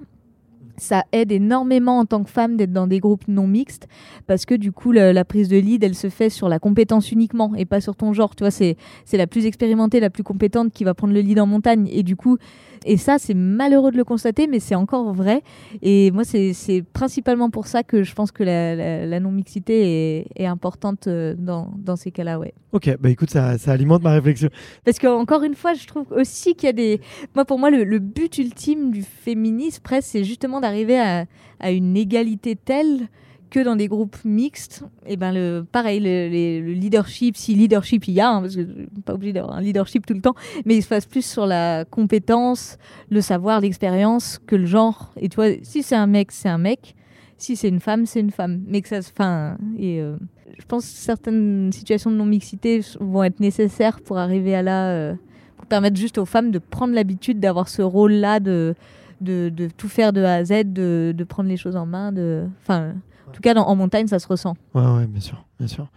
[0.77, 3.87] ça aide énormément en tant que femme d'être dans des groupes non mixtes
[4.25, 7.53] parce que du coup la, prise de lead elle se fait sur la compétence uniquement
[7.55, 8.75] et pas sur ton genre tu vois c'est
[9.05, 12.01] c'est la plus expérimentée la plus compétente qui va prendre le lead en montagne et
[12.01, 12.39] du coup
[12.85, 15.41] et ça, c'est malheureux de le constater, mais c'est encore vrai.
[15.81, 21.35] Et moi, c'est principalement pour ça que je pense que la, non-mixité est, importante euh,
[21.37, 22.39] dans, dans ces cas-là.
[22.39, 22.53] Ouais.
[22.73, 24.49] Ok, bah écoute, ça, ça alimente ma réflexion.
[24.83, 27.01] Parce qu'encore une fois, je trouve aussi qu'il y a des.
[27.35, 31.25] Moi, pour moi, le, but ultime du féminisme, presque, c'est justement d'arriver à,
[31.59, 33.07] à une égalité telle
[33.53, 38.15] que dans des groupes mixtes, et eh ben le pareil, le, leadership, si leadership il
[38.15, 38.63] y a, hein, parce que
[39.05, 40.33] pas obligé d'avoir un leadership tout le temps,
[40.65, 42.79] mais il se passe plus sur la compétence,
[43.11, 45.13] le savoir, l'expérience que le genre.
[45.21, 46.95] Et toi, si c'est un mec, c'est un mec.
[47.37, 48.63] Si c'est une femme, c'est une femme.
[48.65, 50.15] Mais que ça, enfin, et euh,
[50.57, 54.89] je pense que certaines situations de non mixité vont être nécessaires pour arriver à là,
[54.89, 55.13] euh,
[55.57, 58.73] pour permettre juste aux femmes de prendre l'habitude d'avoir ce rôle-là de,
[59.21, 62.45] de, tout faire de A à Z, de, de prendre les choses en main, de,
[62.63, 62.93] enfin en
[63.33, 64.55] tout cas, en montagne, ça se ressent.
[64.73, 65.87] Ouais, ouais, bien sûr, bien sûr.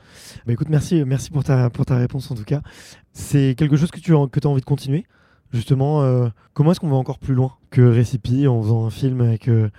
[0.47, 2.63] Bah, écoute, merci, merci pour ta, pour ta réponse en tout cas.
[3.13, 5.07] C'est quelque chose que tu as, que as envie de continuer?
[5.53, 9.21] Justement, euh, comment est-ce qu'on va encore plus loin que Recipe en faisant un film
[9.21, 9.71] avec, euh,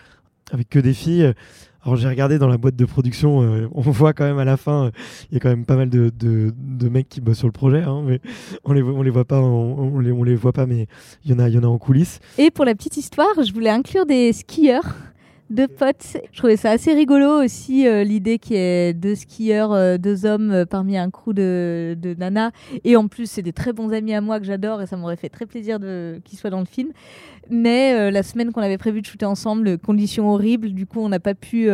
[0.51, 1.33] avec que des filles?
[1.83, 4.57] Alors j'ai regardé dans la boîte de production, euh, on voit quand même à la
[4.57, 4.91] fin,
[5.31, 7.53] il y a quand même pas mal de, de, de, mecs qui bossent sur le
[7.53, 8.19] projet, hein, mais
[8.65, 10.87] on les on les voit pas, on, les, on les voit pas, mais
[11.23, 12.19] il y en a il y en a en coulisses.
[12.37, 14.95] Et pour la petite histoire, je voulais inclure des skieurs
[15.49, 16.17] deux potes.
[16.31, 20.25] Je trouvais ça assez rigolo aussi, euh, l'idée qu'il y ait deux skieurs, euh, deux
[20.25, 22.51] hommes euh, parmi un crew de, de nanas.
[22.83, 25.15] Et en plus, c'est des très bons amis à moi que j'adore et ça m'aurait
[25.15, 25.79] fait très plaisir
[26.23, 26.89] qu'ils soient dans le film.
[27.49, 31.21] Mais la semaine qu'on avait prévu de shooter ensemble, conditions horribles, du coup, on n'a
[31.21, 31.69] pas pu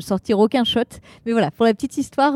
[0.00, 0.80] sortir aucun shot.
[1.24, 2.34] Mais voilà, pour la petite histoire,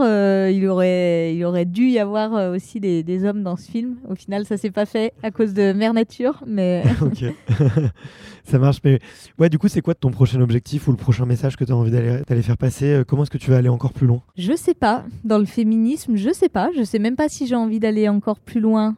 [0.48, 3.96] il, aurait, il aurait dû y avoir aussi des, des, hommes dans ce film.
[4.08, 6.44] Au final, ça s'est pas fait à cause de Mère Nature.
[6.46, 7.24] Mais ok,
[8.44, 8.78] ça marche.
[8.84, 9.00] Mais
[9.38, 11.76] ouais, du coup, c'est quoi ton prochain objectif ou le prochain message que tu as
[11.76, 14.22] envie d'aller faire passer euh, Comment est-ce que tu vas aller encore plus loin?
[14.36, 15.04] Je sais pas.
[15.24, 16.70] Dans le féminisme, je sais pas.
[16.76, 18.96] Je sais même pas si j'ai envie d'aller encore plus loin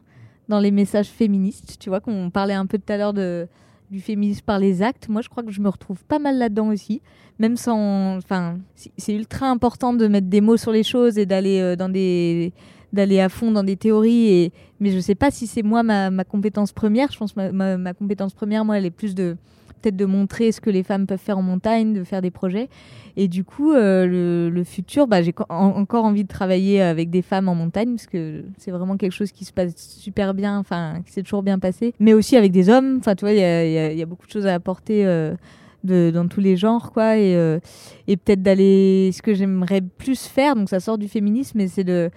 [0.49, 1.77] dans les messages féministes.
[1.79, 3.47] Tu vois, qu'on parlait un peu tout à l'heure de
[3.91, 5.07] du féminisme par les actes.
[5.07, 7.01] Moi, je crois que je me retrouve pas mal là-dedans aussi.
[7.39, 8.17] Même sans.
[8.17, 8.57] Enfin,
[8.97, 12.53] c'est ultra important de mettre des mots sur les choses et d'aller euh, dans des
[12.91, 16.23] d'aller à fond dans des théories mais je sais pas si c'est moi ma, ma,
[16.23, 19.35] compétence première je pense que ma, ma, compétence première moi elle est plus de
[19.83, 22.69] peut-être de montrer ce que les femmes peuvent faire en montagne, de faire des projets.
[23.17, 27.49] Et du coup, euh, le, futur, bah, j'ai encore envie de travailler avec des femmes
[27.49, 31.11] en montagne, parce que c'est vraiment quelque chose qui se passe super bien, enfin, qui
[31.11, 31.93] s'est toujours bien passé.
[31.99, 34.53] Mais aussi avec des hommes, enfin, tu vois, il y, a, beaucoup de choses à
[34.53, 35.05] apporter.
[35.05, 35.35] Euh,
[35.85, 37.59] dans tous les genres quoi et, euh,
[38.07, 41.83] et peut-être d'aller ce que j'aimerais plus faire donc ça sort du féminisme mais c'est
[41.83, 42.09] de,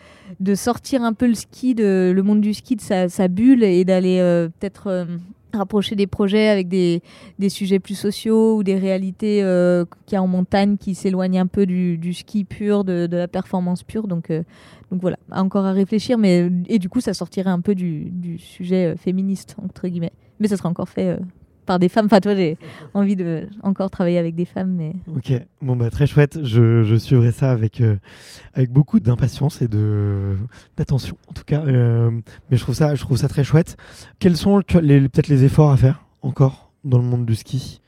[0.55, 4.21] sortir un peu le ski de le monde du ski de sa bulle et d'aller
[4.61, 5.09] peut-être
[5.53, 7.03] rapprocher des projets avec des,
[7.39, 11.41] des, sujets plus sociaux ou des réalités euh, qu'il y a en montagne qui s'éloignent
[11.41, 14.07] un peu du, ski pur, de, de, la performance pure.
[14.09, 14.43] Donc, euh,
[14.91, 16.19] donc voilà, encore à réfléchir.
[16.19, 20.13] Mais, et du coup, ça sortirait un peu du, du sujet euh, féministe, entre guillemets.
[20.41, 21.19] Mais ça sera encore fait euh,
[21.67, 22.07] par des femmes.
[22.07, 22.57] Enfin, toi, j'ai
[22.95, 24.75] envie de encore travailler avec des femmes.
[24.75, 24.95] Mais...
[25.15, 26.39] Ok, bon, bah, très chouette.
[26.43, 27.97] Je, je suivrai ça avec, euh,
[28.55, 29.69] avec beaucoup d'impatience et
[30.77, 31.63] d'attention, en tout cas.
[31.67, 32.11] Euh,
[32.51, 33.77] mais je trouve, ça, je trouve ça très chouette.
[34.19, 37.81] Quels sont les, peut-être les efforts à faire encore dans le monde du ski?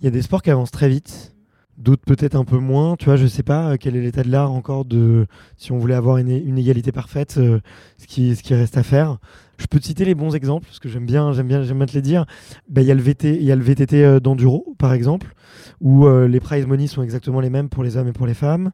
[0.00, 1.31] Il y a des sports qui avancent très vite.
[1.82, 4.30] D'autres peut-être un peu moins, tu vois, je sais pas euh, quel est l'état de
[4.30, 5.26] l'art encore de
[5.56, 7.60] si on voulait avoir une, égalité parfaite, ce,
[8.06, 9.18] qui, ce qui reste à faire.
[9.62, 11.86] Je peux te citer les bons exemples, parce que j'aime bien, j'aime bien, j'aime bien
[11.86, 12.26] te les dire.
[12.68, 15.34] Bah, il y a le VTT euh, d'enduro, par exemple,
[15.80, 18.34] où euh, les prize money sont exactement les mêmes pour les hommes et pour les
[18.34, 18.72] femmes.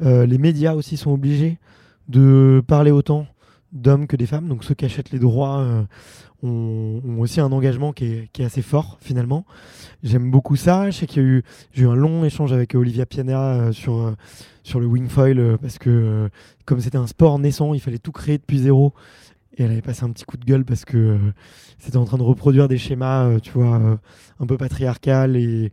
[0.00, 1.58] Euh, les médias aussi sont obligés
[2.08, 3.26] de parler autant
[3.72, 4.48] d'hommes que des femmes.
[4.48, 5.64] Donc ceux qui achètent les droits
[6.42, 9.44] ont, aussi un engagement qui est, assez fort finalement.
[10.02, 10.90] J'aime beaucoup ça.
[10.90, 11.42] Je sais qu'il y a eu,
[11.76, 14.14] eu un long échange avec Olivia Piana sur,
[14.62, 16.30] sur le wingfoil parce que
[16.64, 18.92] comme c'était un sport naissant, il fallait tout créer depuis zéro.
[19.56, 21.18] Et elle avait passé un petit coup de gueule parce que euh,
[21.80, 23.96] c'était en train de reproduire des schémas, euh, tu vois, euh,
[24.38, 25.72] un peu patriarcal et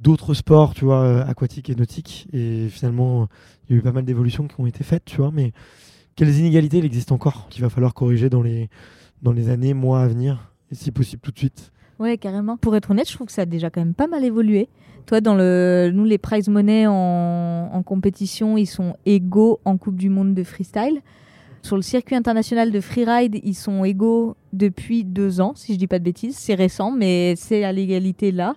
[0.00, 2.28] d'autres sports, tu vois, euh, aquatiques et nautiques.
[2.32, 3.28] Et finalement,
[3.68, 5.30] il y a eu pas mal d'évolutions qui ont été faites, tu vois.
[5.32, 5.52] Mais
[6.16, 8.68] quelles inégalités il existe encore qu'il va falloir corriger dans les,
[9.22, 11.72] dans les années, mois à venir, et si possible tout de suite?
[11.98, 12.56] Ouais, carrément.
[12.56, 14.68] Pour être honnête, je trouve que ça a déjà quand même pas mal évolué.
[15.06, 16.92] Toi, dans le, nous, les prize money en,
[17.72, 21.02] en compétition, ils sont égaux en Coupe du Monde de freestyle.
[21.62, 25.86] Sur le circuit international de freeride, ils sont égaux depuis deux ans, si je dis
[25.86, 26.36] pas de bêtises.
[26.36, 28.54] C'est récent, mais c'est à l'égalité là.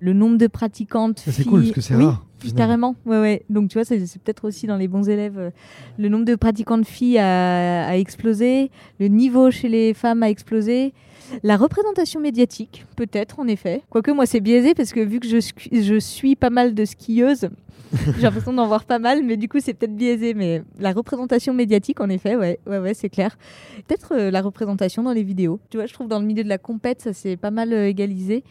[0.00, 1.18] Le nombre de pratiquantes.
[1.20, 2.24] Ça, C'est filles- cool parce que c'est Oui, rare.
[2.38, 2.56] Finalement.
[2.56, 3.42] Carrément, ouais, ouais.
[3.50, 5.38] Donc tu vois, c'est peut-être aussi dans les bons élèves.
[5.38, 5.50] euh,
[5.98, 8.70] Le nombre de pratiquantes filles a, a explosé,
[9.00, 10.92] le niveau chez les femmes a explosé,
[11.42, 13.82] la représentation médiatique, peut-être en effet.
[13.90, 17.50] Quoique moi c'est biaisé parce que vu que je suis pas mal de skieuses,
[18.16, 20.34] j'ai l'impression d'en voir pas mal, mais du coup c'est peut-être biaisé.
[20.34, 23.36] Mais la représentation médiatique, en effet, ouais, ouais, ouais, c'est clair.
[23.86, 25.58] Peut-être euh, la représentation dans les vidéos.
[25.70, 27.88] Tu vois, je trouve dans le milieu de la compète, ça s'est pas mal euh,
[27.88, 28.44] égalisé.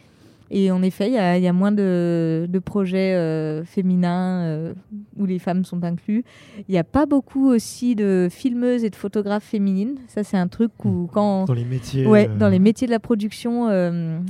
[0.50, 4.42] Et en effet, il y, a- il y a moins de, de projets euh, féminins
[4.44, 4.74] euh,
[5.18, 6.24] où les femmes sont inclus.
[6.68, 9.96] Il n'y a pas beaucoup aussi de filmeuses et de photographes féminines.
[10.08, 11.44] Ça, c'est un truc où quand...
[11.44, 12.06] Dans les métiers.
[12.06, 13.66] Ouais, euh, dans les métiers de la production,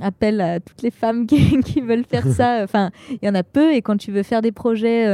[0.03, 2.61] appel à toutes les femmes qui, qui veulent faire ça.
[2.65, 5.07] Enfin, il y en a peu et quand tu veux faire des projets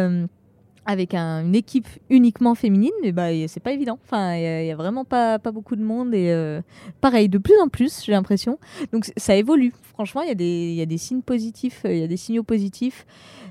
[0.87, 3.99] avec un- une équipe uniquement féminine, ben, y- c'est pas évident.
[4.05, 6.61] Enfin, il y, a- vraiment pas, beaucoup de monde et euh,
[7.01, 8.59] pareil, de plus en plus, j'ai l'impression.
[8.93, 9.73] Donc ça évolue.
[9.95, 13.07] Franchement, il y, a des- signes positifs, euh, il y a des signaux positifs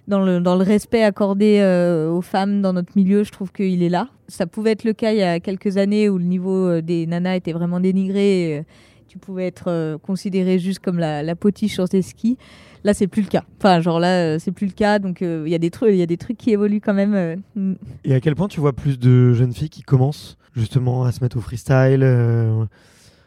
[0.07, 3.23] dans le, respect accordé euh, aux femmes dans notre milieu.
[3.23, 4.09] Je trouve qu'il est là.
[4.27, 7.35] Ça pouvait être le cas il y a quelques années où le niveau des nanas
[7.37, 8.65] était vraiment dénigré.
[9.13, 12.35] Tu pouvais être euh, considéré juste comme la, la potiche sur tes skis.
[12.83, 13.43] Là, c'est plus le cas.
[13.59, 14.97] Enfin, genre là, euh, c'est plus le cas.
[14.97, 16.95] Donc, euh, il y a des trucs, il y a des trucs qui évoluent quand
[16.95, 17.13] même.
[17.13, 17.75] euh.
[18.03, 21.23] Et à quel point tu vois plus de jeunes filles qui commencent justement à se
[21.23, 22.03] mettre au freestyle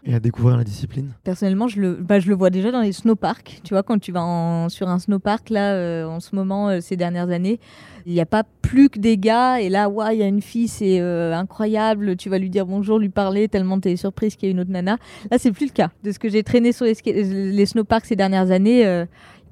[0.07, 2.92] et à découvrir la discipline Personnellement, je le, bah, je le vois déjà dans les
[2.92, 3.61] snowparks.
[3.64, 6.96] Tu vois, quand tu vas sur un snowpark, là, euh, en ce moment, euh, ces
[6.96, 7.59] dernières années,
[8.07, 9.61] il n'y a pas plus que des gars.
[9.61, 12.16] Et là, ouais, il y a une fille, c'est euh, incroyable.
[12.16, 14.61] Tu vas lui dire bonjour, lui parler, tellement tu es surprise qu'il y a une
[14.61, 14.98] autre nana.
[15.30, 15.90] Là, c'est plus le cas.
[16.04, 19.07] De ce que j'ai traîné sur les, les snowparks ces dernières années,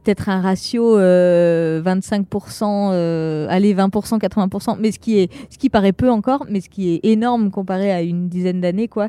[0.04, 4.76] peut-être un ratio euh, 25%, euh, allez, 20%, 80%.
[4.78, 7.90] Mais ce qui, est, ce qui paraît peu encore, mais ce qui est énorme comparé
[7.90, 9.08] à une dizaine d'années, quoi.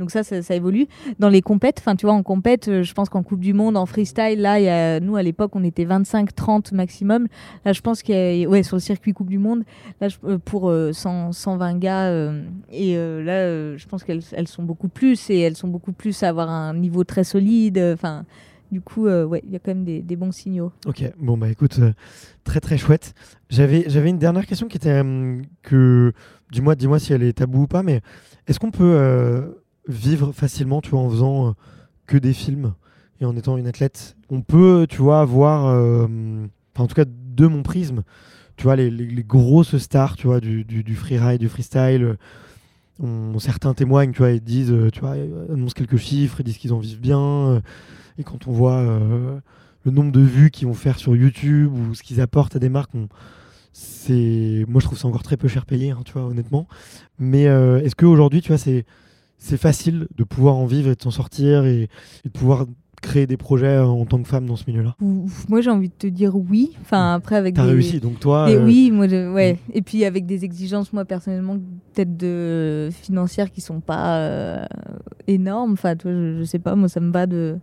[0.00, 0.86] Donc ça, ça, évolue
[1.18, 3.76] dans les compètes, enfin tu vois, en compète, euh, je pense qu'en Coupe du Monde,
[3.76, 7.28] en freestyle, là, nous à l'époque, on était 25-30 maximum.
[7.64, 9.62] Là, je pense qu'il y a, ouais, sur le circuit Coupe du Monde,
[10.00, 12.42] là, euh, pour euh, 100, 120 gars, euh,
[12.72, 15.92] et euh, là, euh, je pense qu'elles elles sont beaucoup plus, et elles sont beaucoup
[15.92, 17.78] plus à avoir un niveau très solide.
[17.78, 18.24] euh, Enfin,
[18.70, 20.72] du coup, euh, ouais, il y a quand même des, bons signaux.
[20.86, 21.92] Ok, bon bah écoute, euh,
[22.44, 23.14] très très chouette.
[23.48, 26.12] J'avais j'avais une dernière question qui était euh, que,
[26.52, 28.00] dis-moi dis-moi si elle est taboue ou pas, mais
[28.46, 29.48] est-ce qu'on peut euh,
[29.88, 31.52] vivre facilement, tu vois, en faisant euh,
[32.06, 32.74] que des films
[33.20, 36.06] et en étant une athlète On peut, tu vois, avoir, euh,
[36.78, 38.02] en tout cas de mon prisme,
[38.56, 42.02] tu vois, les, les- grosses stars, tu vois, du, du, freeride, du freestyle.
[42.04, 42.16] euh,
[43.02, 45.12] on- certains témoignent, tu vois, et disent, tu vois,
[45.52, 47.62] annoncent quelques chiffres, et disent qu'ils en vivent bien.
[48.18, 48.82] et quand on voit
[49.84, 52.68] le nombre de vues qu'ils vont faire sur YouTube ou ce qu'ils apportent à des
[52.68, 52.90] marques,
[53.72, 56.66] c'est moi je trouve ça encore très peu cher payé, hein, tu vois, honnêtement.
[57.18, 58.84] Mais est-ce qu'aujourd'hui, tu vois, c'est
[59.42, 61.84] c'est facile de pouvoir en vivre et de s'en sortir et,
[62.24, 62.66] et de pouvoir
[63.02, 64.94] créer des projets en tant que femme dans ce milieu-là
[65.48, 66.72] Moi, j'ai envie de te dire oui.
[66.82, 67.70] Enfin, après, avec T'as des...
[67.70, 68.44] réussi, donc toi.
[68.46, 69.58] Des- euh, oui, moi, je- ouais.
[69.72, 71.56] Et puis avec des exigences, moi personnellement,
[71.94, 74.64] peut-être de financières qui sont pas euh,
[75.26, 75.72] énormes.
[75.72, 77.56] Enfin, toi, je, je sais pas, moi, ça me va de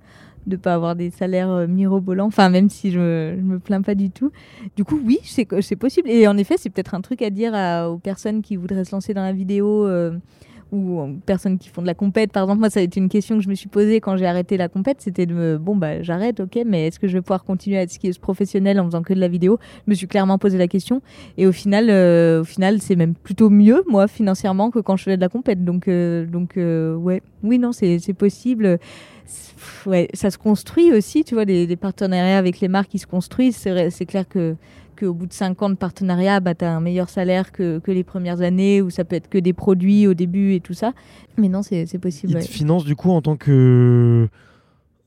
[0.48, 2.28] de pas avoir des salaires euh, mirobolants.
[2.28, 4.32] Enfin, même si je, me- je me plains pas du tout.
[4.78, 6.10] Du coup, oui, c'est possible.
[6.10, 8.94] Et en effet, c'est peut-être un truc à dire à- aux personnes qui voudraient se
[8.96, 9.86] lancer dans la vidéo.
[9.86, 10.18] euh,
[10.72, 12.32] ou aux personnes qui font de la compète.
[12.32, 14.26] Par exemple, moi, ça a été une question que je me suis posée quand j'ai
[14.26, 15.02] arrêté la compète.
[15.02, 17.82] C'était de me, bon, bah, j'arrête, ok, mais est-ce que je vais pouvoir continuer à
[17.84, 19.60] être skieuse professionnelle en faisant que de la vidéo?
[19.86, 21.02] Je me suis clairement posé la question.
[21.38, 25.04] Et au final, euh, au final, c'est même plutôt mieux, moi, financièrement, que quand je
[25.04, 25.64] faisais de la compète.
[25.64, 28.80] Donc, euh, donc euh, ouais, oui, non, c'est possible.
[29.86, 33.58] Ouais, ça se construit aussi, tu vois, des, partenariats avec les marques qui se construisent.
[33.58, 34.56] C'est clair que
[34.98, 37.92] qu'au bout de 5 ans de partenariat, bah, tu as un meilleur salaire que, que
[37.92, 40.92] les premières années, où ça peut être que des produits au début et tout ça.
[41.38, 42.34] Mais non, c'est possible.
[42.34, 42.42] Ils ouais.
[42.42, 44.28] te financent du coup en tant que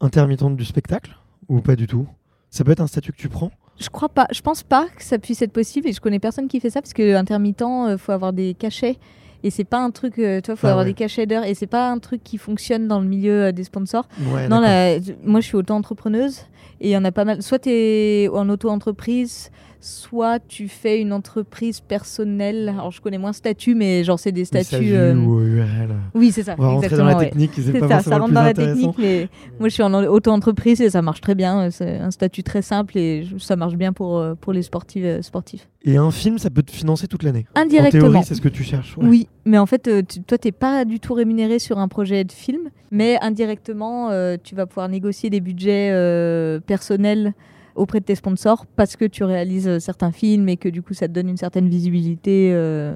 [0.00, 1.16] intermittente du spectacle
[1.48, 2.06] ou pas du tout?
[2.50, 3.50] Ça peut être un statut que tu prends?
[3.78, 4.26] Je crois pas.
[4.32, 6.82] Je pense pas que ça puisse être possible et je connais personne qui fait ça
[6.82, 8.96] parce que intermittent, euh, faut avoir des cachets
[9.42, 10.18] et c'est pas un truc.
[10.18, 10.90] euh, tu vois, faut Ah avoir ouais.
[10.90, 13.64] des cachets d'heures et c'est pas un truc qui fonctionne dans le milieu euh, des
[13.64, 14.06] sponsors.
[14.34, 16.40] Ouais, non, là, moi je suis auto-entrepreneuse
[16.82, 17.42] et il y en a pas mal.
[17.42, 19.50] Soit tu es en auto-entreprise,
[19.80, 22.68] soit tu fais une entreprise personnelle.
[22.68, 24.92] Alors je connais moins statut, mais genre c'est des statuts.
[24.94, 25.94] Euh, ou URL.
[26.14, 26.54] Oui, c'est ça.
[26.58, 27.26] On va rentrer dans la ouais.
[27.26, 29.28] technique, c'est pas ça, ça rentre dans la technique, mais
[29.58, 31.70] moi je suis en auto-entreprise et ça marche très bien.
[31.70, 35.02] C'est un statut très simple et ça marche bien pour, euh, pour les sportifs.
[35.04, 35.68] euh, sportifs.
[35.82, 37.46] Et un film, ça peut te financer toute l'année?
[37.56, 38.10] En Indirectement.
[38.10, 38.98] théorie, c'est ce que tu cherches.
[38.98, 39.04] ouais.
[39.06, 41.88] Oui, mais en fait, euh, tu- toi, tu n'es pas du tout rémunéré sur un
[41.88, 47.32] projet de film, mais indirectement, euh, tu vas pouvoir négocier des budgets euh, personnels
[47.74, 50.94] auprès de tes sponsors parce que tu réalises euh, certains films et que du coup,
[50.94, 52.50] ça te donne une certaine visibilité.
[52.52, 52.94] euh,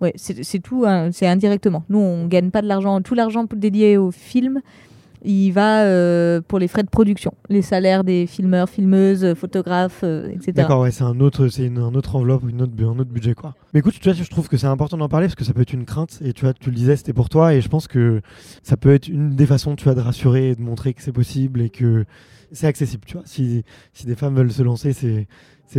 [0.00, 1.84] Ouais, c'est tout, hein, c'est indirectement.
[1.88, 3.00] Nous, on gagne pas de l'argent.
[3.00, 4.60] Tout l'argent dédié au film,
[5.24, 10.52] il va euh, pour les frais de production, les salaires des filmeurs, filmeuses, photographes, etc.
[10.52, 13.34] D'accord, ouais, c'est un autre, c'est une, un autre enveloppe, une autre, un autre budget,
[13.34, 13.54] quoi.
[13.72, 15.62] Mais écoute, tu vois, je trouve que c'est important d'en parler parce que ça peut
[15.62, 16.18] être une crainte.
[16.22, 17.54] Et tu vois, tu le disais, c'était pour toi.
[17.54, 18.20] Et je pense que
[18.62, 21.12] ça peut être une des façons, tu vois, de rassurer et de montrer que c'est
[21.12, 22.04] possible et que
[22.54, 23.22] c'est accessible, tu vois.
[23.26, 25.26] Si, si des femmes veulent se lancer, c'est,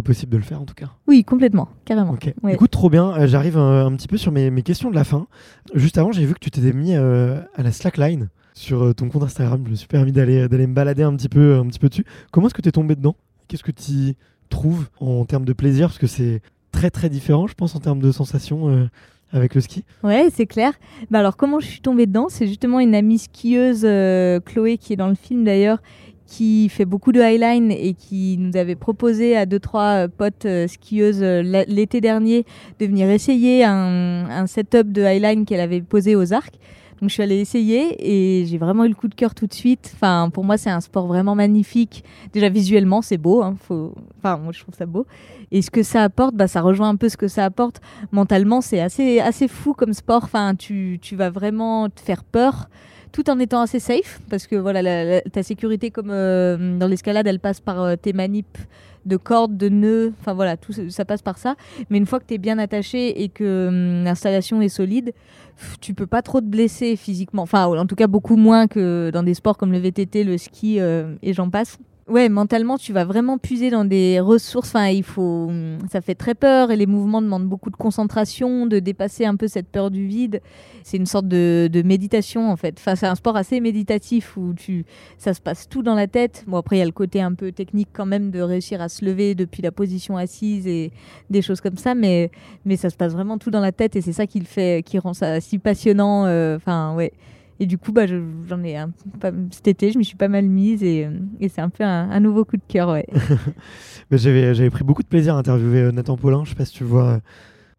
[0.02, 0.92] possible de le faire, en tout cas.
[1.08, 2.12] Oui, complètement, carrément.
[2.12, 2.34] Ok.
[2.44, 2.54] Ouais.
[2.54, 3.14] Écoute, trop bien.
[3.14, 5.28] Euh, J'arrive un, un petit peu sur mes, mes questions de la fin.
[5.74, 9.08] Juste avant, j'ai vu que tu t'étais mis euh, à la slackline sur euh, ton
[9.10, 9.64] compte Instagram.
[9.66, 12.06] Je me suis permis d'aller d'aller me balader un petit peu, un petit peu dessus.
[12.32, 13.16] Comment est-ce que tu es tombé dedans?
[13.48, 14.16] Qu'est-ce que tu
[14.50, 15.88] trouves en termes de plaisir?
[15.88, 18.90] Parce que c'est très très différent, je pense, en termes de sensations euh,
[19.32, 19.84] avec le ski.
[20.04, 20.74] Ouais, c'est clair.
[21.10, 22.28] Bah alors, comment je suis tombée dedans?
[22.30, 25.80] C'est justement une amie skieuse, euh, Chloé, qui est dans le film d'ailleurs,
[26.26, 30.46] qui fait beaucoup de highline et qui nous avait proposé à deux, trois euh, potes
[30.46, 32.46] euh, skieuses euh, l'été dernier
[32.80, 36.56] de venir essayer un, setup de highline qu'elle avait posé aux arcs.
[37.02, 39.54] Donc je suis allée essayer et j'ai vraiment eu le coup de cœur tout de
[39.54, 39.92] suite.
[39.96, 42.06] Enfin, pour moi, c'est un sport vraiment magnifique.
[42.32, 43.44] Déjà visuellement, c'est beau.
[43.44, 43.58] hein.
[43.70, 45.06] Enfin, moi, je trouve ça beau.
[45.52, 47.82] Et ce que ça apporte, bah, ça rejoint un peu ce que ça apporte
[48.14, 48.62] mentalement.
[48.62, 50.24] C'est assez, assez fou comme sport.
[50.24, 52.70] Enfin, tu, tu vas vraiment te faire peur
[53.16, 57.40] tout en étant assez safe parce que voilà ta sécurité comme euh, dans l'escalade elle
[57.40, 58.58] passe par euh, tes manips
[59.06, 61.56] de cordes de nœuds enfin voilà tout ça- passe par ça.
[61.90, 65.14] Mais une fois que tu es bien attaché et que hum, l'installation est solide
[65.80, 67.44] tu peux pas trop te blesser physiquement.
[67.44, 70.82] Enfin en tout cas beaucoup moins que dans des sports comme le VTT le ski
[70.82, 74.68] euh, et j'en passe Ouais, mentalement, tu vas vraiment puiser dans des ressources.
[74.70, 78.68] Enfin, il faut, hum, ça fait très peur et les mouvements demandent beaucoup de concentration,
[78.68, 80.40] de dépasser un peu cette peur du vide.
[80.84, 82.76] C'est une sorte de, méditation en fait.
[82.78, 84.86] Enfin, c'est un sport assez méditatif où tu,
[85.18, 86.44] ça se passe tout dans la tête.
[86.46, 88.90] Bon, après, il y a le côté un peu technique quand même de réussir à
[88.90, 90.92] se lever depuis la position assise et
[91.32, 92.30] des choses comme ça, mais,
[92.66, 94.84] mais ça se passe vraiment tout dans la tête et c'est ça qui le fait,
[94.86, 96.28] qui rend ça si passionnant.
[96.28, 97.14] euh, Enfin, ouais.
[97.60, 98.78] Et du coup, bah, je- j'en ai
[99.52, 101.08] cet été, je m'y suis pas mal mise et,
[101.48, 102.90] c'est un peu un, nouveau coup de cœur.
[102.90, 103.06] Ouais.
[104.12, 106.84] J'avais pris beaucoup de plaisir à interviewer euh, Nathan Paulin, je sais pas si tu
[106.84, 107.06] vois.
[107.06, 107.20] euh,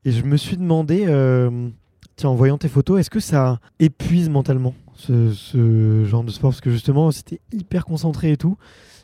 [0.04, 1.68] Et je me suis demandé, euh,
[2.16, 6.50] tiens, en voyant tes photos, est-ce que ça épuise mentalement ce, ce genre de sport?
[6.50, 8.56] Parce que justement, t'es hyper concentré et tout,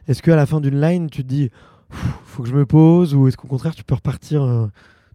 [0.08, 1.50] est-ce qu'à la fin d'une line, tu te dis,
[1.90, 4.70] faut que je me pose Ou est-ce qu'au contraire, tu peux repartir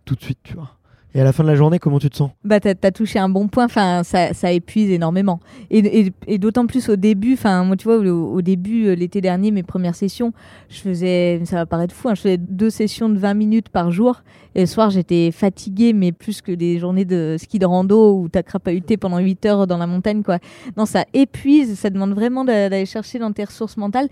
[0.06, 0.77] tout de suite, tu vois?
[1.18, 2.30] Et à la fin de la journée, comment tu te sens?
[2.44, 3.66] Bah, t'as as touché un bon point.
[3.66, 5.40] Enfin, ça, épuise énormément.
[5.72, 7.34] Et, d'autant plus au début.
[7.34, 10.32] Enfin, moi, tu vois, au, début, euh, l'été dernier, mes premières sessions,
[10.70, 13.90] je faisais, ça va paraître fou, hein, je faisais deux sessions de 20 minutes par
[13.90, 14.22] jour.
[14.54, 18.30] Et le soir, j'étais fatiguée, mais plus que des journées de ski de rando où
[18.30, 20.38] t'as crapahuté pendant 8 heures dans la montagne, quoi.
[20.78, 21.80] Non, ça épuise.
[21.80, 24.08] Ça demande vraiment d'a- d'aller chercher dans tes ressources mentales.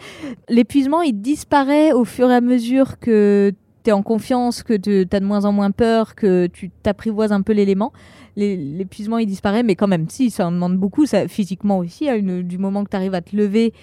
[0.49, 3.53] L'épuisement, il disparaît au fur et à mesure que
[3.91, 7.53] en confiance, que tu as de moins en moins peur, que tu t'apprivoises un peu
[7.53, 7.93] l'élément.
[8.37, 12.57] L'épuisement, il disparaît, mais quand même, si, ça en demande beaucoup, ça, physiquement aussi, du
[12.57, 13.73] moment que tu arrives à te lever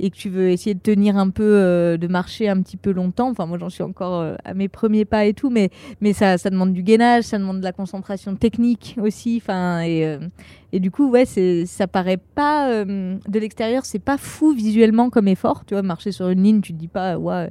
[0.00, 2.92] et que tu veux essayer de tenir un peu, euh, de marcher un petit peu
[2.92, 3.30] longtemps.
[3.30, 6.36] Enfin, moi, j'en suis encore euh, à mes premiers pas et tout, mais, mais ça,
[6.36, 9.40] demande du gainage, ça demande de la concentration technique aussi.
[9.42, 10.18] Enfin, et, euh,
[10.72, 11.24] du coup, ouais,
[11.66, 15.64] ça paraît pas de l'extérieur, c'est pas fou visuellement comme effort.
[15.64, 17.50] Tu vois, marcher sur une ligne, tu te dis pas, ouais.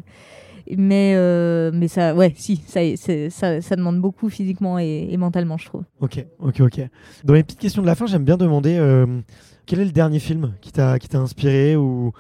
[0.76, 2.82] Mais, euh, mais ça, ouais, si, ça,
[3.30, 5.84] ça, ça demande beaucoup physiquement et, et mentalement, je trouve.
[6.02, 6.82] Ok, ok, ok.
[7.24, 9.06] Dans les petites questions de la fin, j'aime bien demander euh,
[9.66, 12.12] quel est le dernier film qui t'a qui t'a inspiré ou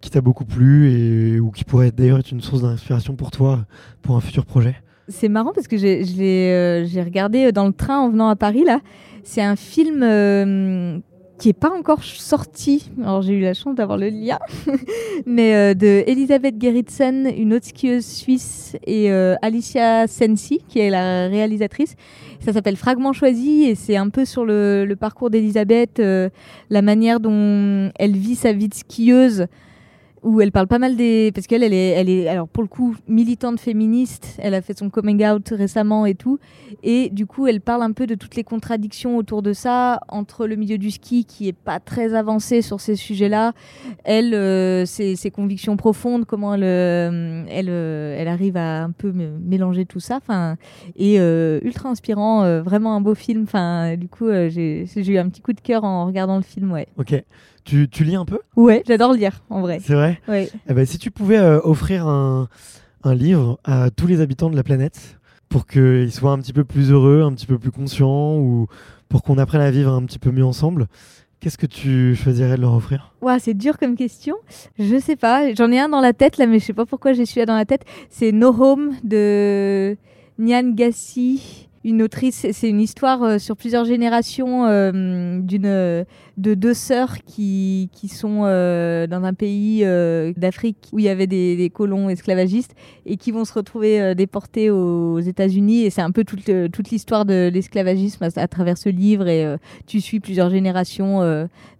[0.00, 3.66] qui t'a beaucoup plu et ou qui pourrait d'ailleurs être une source d'inspiration pour toi
[4.02, 4.76] pour un futur projet?
[5.08, 6.04] C'est marrant parce que j'ai,
[6.52, 8.80] euh, regardé dans le train en venant à Paris là.
[9.24, 10.98] C'est un film euh,
[11.42, 12.88] qui est pas encore sorti.
[13.02, 14.38] Alors j'ai eu la chance d'avoir le lien,
[15.26, 20.88] mais euh, de Elisabeth Gerritsen, une autre skieuse suisse, et euh, Alicia Sensi qui est
[20.88, 21.96] la réalisatrice.
[22.38, 26.28] Ça s'appelle Fragment choisi et c'est un peu sur le, le parcours d'Elisabeth, euh,
[26.70, 29.48] la manière dont elle vit sa vie de skieuse
[30.22, 32.68] où elle parle pas mal des parce qu'elle elle est elle est alors pour le
[32.68, 34.36] coup militante féministe.
[34.38, 36.38] Elle a fait son coming out récemment et tout.
[36.82, 40.46] Et du coup elle parle un peu de toutes les contradictions autour de ça entre
[40.46, 43.52] le milieu du ski qui est pas très avancé sur ces sujets là
[44.04, 49.12] elle euh, ses, convictions profondes comment elle euh, elle, euh, elle arrive à un peu
[49.12, 50.56] mélanger tout ça enfin
[50.96, 53.42] et ultra inspirant vraiment un beau film.
[53.42, 56.86] Enfin du coup j'ai eu un petit coup de cœur en regardant le film ouais.
[56.96, 57.14] Ok.
[57.64, 58.40] Tu, tu lis un peu?
[58.56, 60.20] Ouais j'adore lire en vrai C'est vrai?
[60.28, 62.48] Ouais Eh ben, Si tu pouvais euh, offrir un,
[63.04, 66.64] un livre à tous les habitants de la planète pour qu'ils soient un petit peu
[66.64, 68.66] plus heureux, un petit peu plus conscients ou
[69.08, 70.86] pour qu'on apprenne à vivre un petit peu mieux ensemble,
[71.40, 73.12] qu'est-ce que tu choisirais de leur offrir?
[73.20, 74.34] Ouah, c'est dur comme question.
[74.78, 75.52] Je sais pas.
[75.54, 77.56] J'en ai un dans la tête là, mais je sais pas pourquoi j'ai celui-là dans
[77.56, 77.84] la tête.
[78.08, 79.96] C'est No Home de
[80.38, 82.46] Nyan Gassi, une autrice.
[82.52, 86.04] C'est- une histoire euh, sur plusieurs générations euh, euh,
[86.36, 89.84] de deux sœurs qui qui sont dans un pays
[90.36, 92.74] d'Afrique où il y avait des, colons esclavagistes
[93.06, 95.84] et qui vont se retrouver déportés aux États-Unis.
[95.84, 99.28] Et c'est un peu toute toute l'histoire de l'esclavagisme à, travers ce livre.
[99.28, 99.56] Et
[99.86, 101.20] tu suis plusieurs générations.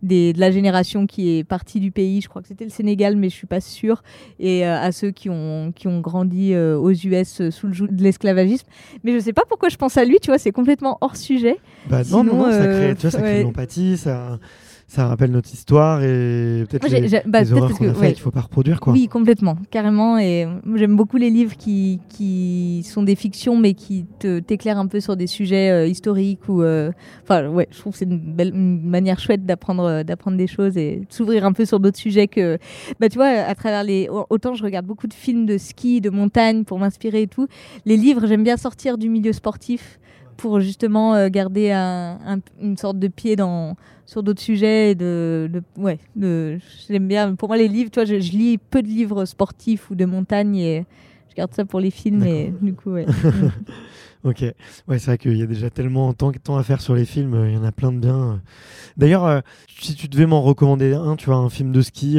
[0.03, 3.16] des, de la génération qui est partie du pays, je crois que c'était le Sénégal,
[3.16, 4.03] mais je suis pas sûre,
[4.38, 8.66] et à ceux qui ont, qui ont grandi aux US sous le joug de l'esclavagisme.
[9.05, 11.59] Mais je sais pas pourquoi je pense à lui, tu vois, c'est complètement hors sujet.
[11.88, 13.38] bah, Non, Sinon, non, non, ça euh, crée, tu vois, ça crée ouais.
[13.40, 14.38] de l'empathie, ça,
[14.93, 18.12] ça rappelle notre histoire et peut-être les, bah, les peut-être horreurs qu'on a ouais.
[18.12, 18.78] qu'il faut pas reproduire.
[18.78, 18.93] Quoi.
[18.93, 20.18] Oui, complètement, carrément.
[20.18, 24.86] Et j'aime beaucoup les livres qui, qui sont des fictions, mais qui te t'éclairent un
[24.86, 26.62] peu sur des sujets euh, historiques ou.
[26.62, 30.36] euh, Enfin, ouais, je trouve que c'est une belle une manière chouette d'apprendre euh, d'apprendre
[30.36, 32.59] des choses et de s'ouvrir un peu sur d'autres sujets que.
[33.01, 34.11] Bah, tu vois, à travers les.
[34.28, 37.47] Autant je regarde beaucoup de films de ski, de montagne pour m'inspirer et tout.
[37.86, 39.99] Les livres, j'aime bien sortir du milieu sportif
[40.37, 43.76] pour justement euh, garder un- un- une sorte de pied dans
[44.07, 46.59] sur d'autres sujets et de, de- ouais de,
[46.89, 49.91] j'aime bien pour moi les livres tu vois je, je lis peu de livres sportifs
[49.91, 50.85] ou de montagne et
[51.30, 53.07] je garde ça pour les films et du coup ouais.
[54.24, 54.43] Ok,
[54.87, 57.35] ouais, c'est vrai qu'il y a déjà tellement tant, tant à faire sur les films,
[57.35, 58.41] euh, il y en a plein de bien.
[58.97, 59.41] D'ailleurs, euh,
[59.80, 62.18] si tu devais m'en recommander un, tu vois, un film de ski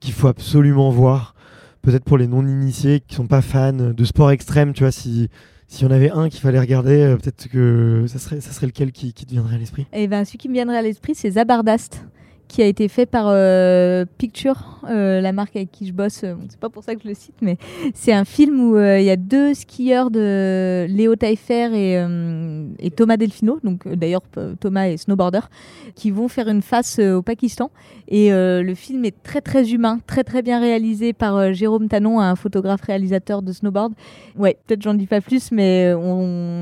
[0.00, 1.34] qu'il faut absolument voir,
[1.80, 5.30] peut-être pour les non-initiés qui sont pas fans de sport extrême, tu vois, si
[5.68, 8.66] s'il y en avait un qu'il fallait regarder, euh, peut-être que ça serait, ça serait
[8.66, 9.86] lequel qui, qui te viendrait à l'esprit?
[9.92, 12.04] Et ben celui qui me viendrait à l'esprit c'est Zabardast
[12.48, 16.22] qui a été fait par euh, Picture, euh, la marque avec qui je bosse.
[16.24, 17.58] Euh, C'est pas pour ça que je le cite, mais
[17.94, 23.60] c'est un film où il y a deux skieurs de Léo Taillefer et, Thomas Delfino,
[23.62, 24.22] donc d'ailleurs
[24.60, 25.40] Thomas est snowboarder,
[25.94, 27.70] qui vont faire une face au Pakistan.
[28.08, 32.34] Et le film est très très humain, très très bien réalisé par Jérôme Tanon, un
[32.34, 33.92] photographe réalisateur de snowboard.
[34.36, 35.92] Ouais, peut-être j'en dis pas plus, mais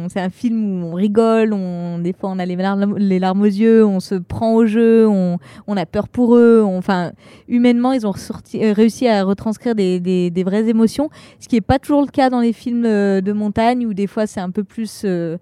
[0.08, 3.42] c'est un film où on rigole, on, des fois on a les larmes, les larmes
[3.42, 6.62] aux yeux, on se prend au jeu, on, on a peur pour eux.
[6.64, 7.12] on- Enfin,
[7.48, 11.10] humainement, ils ont ressorti- euh, réussi à retranscrire des, des- des vraies émotions,
[11.40, 14.06] ce qui n'est pas toujours le cas dans les films euh, de montagne, où des
[14.06, 15.02] fois c'est un peu plus.
[15.04, 15.36] euh,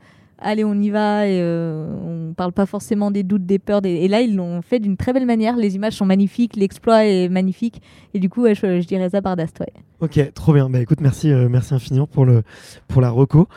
[0.47, 3.81] Allez, on y va et on parle pas forcément des doutes, des peurs.
[3.81, 3.91] Des...
[3.91, 5.57] Et là, ils l'ont fait d'une très belle manière.
[5.57, 7.81] Les images sont magnifiques, l'exploit est magnifique.
[8.13, 9.59] Et du coup, ouais, je, je dirais Zabardast.
[9.61, 9.73] Ouais.
[10.01, 10.69] Ok, trop bien.
[10.69, 12.43] Bah écoute, merci, merci infiniment pour, le,
[12.89, 13.49] pour la reco.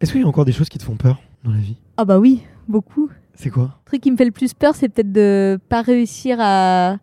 [0.00, 1.76] Est-ce qu'il y a encore des choses qui te font peur dans la vie?
[1.96, 3.08] Ah bah oui, beaucoup.
[3.34, 6.36] C'est quoi Le truc qui me fait le plus peur, c'est peut-être de pas réussir
[6.40, 6.96] à,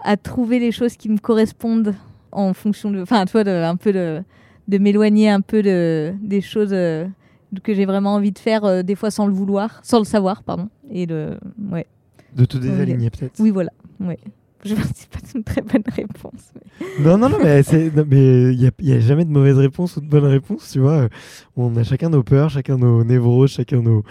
[0.00, 1.94] à trouver les choses qui me correspondent
[2.32, 3.00] en fonction de.
[3.02, 4.22] Enfin, tu vois, de, un peu de,
[4.68, 7.06] de m'éloigner un peu de, des choses euh,
[7.62, 10.42] que j'ai vraiment envie de faire, euh, des fois sans le vouloir, sans le savoir,
[10.42, 10.68] pardon.
[10.90, 11.38] Et de.
[11.70, 11.86] Ouais.
[12.34, 13.70] De te désaligner peut-être Oui, voilà.
[14.00, 14.18] Ouais.
[14.64, 16.52] Je c'est pas une très bonne réponse.
[16.54, 20.00] mais- Non, non, non, mais il n'y a, y a jamais de mauvaise réponse ou
[20.00, 21.08] de bonne réponse, tu vois.
[21.56, 24.04] On a chacun nos peurs, chacun nos névroses, chacun nos,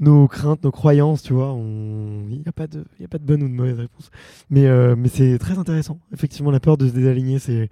[0.00, 1.52] nos craintes, nos croyances, tu vois.
[1.52, 3.78] on- Il n'y a, pas de- il y a pas de bonne ou de mauvaise
[3.78, 4.10] réponse.
[4.50, 5.98] Mais, euh, mais c'est très intéressant.
[6.12, 7.68] Effectivement, la peur de se désaligner, c'est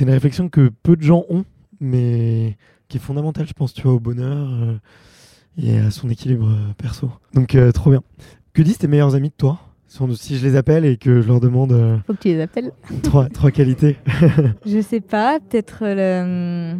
[0.00, 1.44] une réflexion que peu de gens ont,
[1.80, 2.56] mais
[2.88, 4.76] qui est fondamentale, je pense, tu vois, au bonheur euh,
[5.58, 7.10] et à son équilibre euh, perso.
[7.34, 8.02] Donc, trop bien.
[8.54, 9.58] Que disent tes meilleurs amis de toi
[10.14, 12.72] Si- je les appelle et que je leur demande Faut que tu les appelles.
[13.02, 13.96] trois, trois qualités.
[14.66, 16.76] Je sais pas, peut-être le.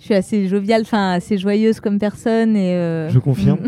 [0.00, 2.74] Je suis assez joviale, enfin assez joyeuse comme personne et.
[2.74, 3.60] euh, Je confirme.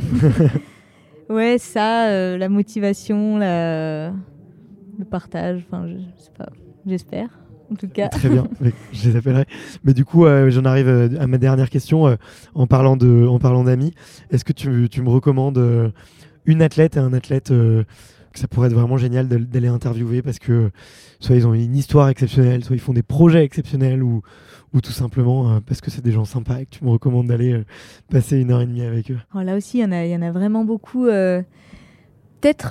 [1.29, 4.09] ouais, ça, euh, la motivation, la...
[4.99, 6.49] le partage, enfin je, je sais pas,
[6.87, 7.29] j'espère
[7.71, 8.09] en tout cas.
[8.09, 8.49] Très bien,
[8.93, 9.45] je les appellerai.
[9.85, 12.17] Mais du coup, euh, j'en arrive à ma dernière question
[12.55, 13.93] en parlant de, en parlant d'amis.
[14.31, 15.93] Est-ce que tu, tu me recommandes
[16.45, 17.53] une athlète et un athlète
[18.39, 20.71] ça pourrait être vraiment génial d'aller interviewer parce que
[21.21, 24.23] soit ils ont une histoire exceptionnelle, soit ils font des projets exceptionnels ou,
[24.75, 27.27] ou tout simplement euh, parce que c'est des gens sympas et que tu me recommandes
[27.27, 27.65] d'aller euh,
[28.11, 29.19] passer une heure et demie avec eux.
[29.33, 31.07] Alors là aussi, il y en a, vraiment beaucoup.
[31.07, 31.43] euh,
[32.41, 32.71] peut-être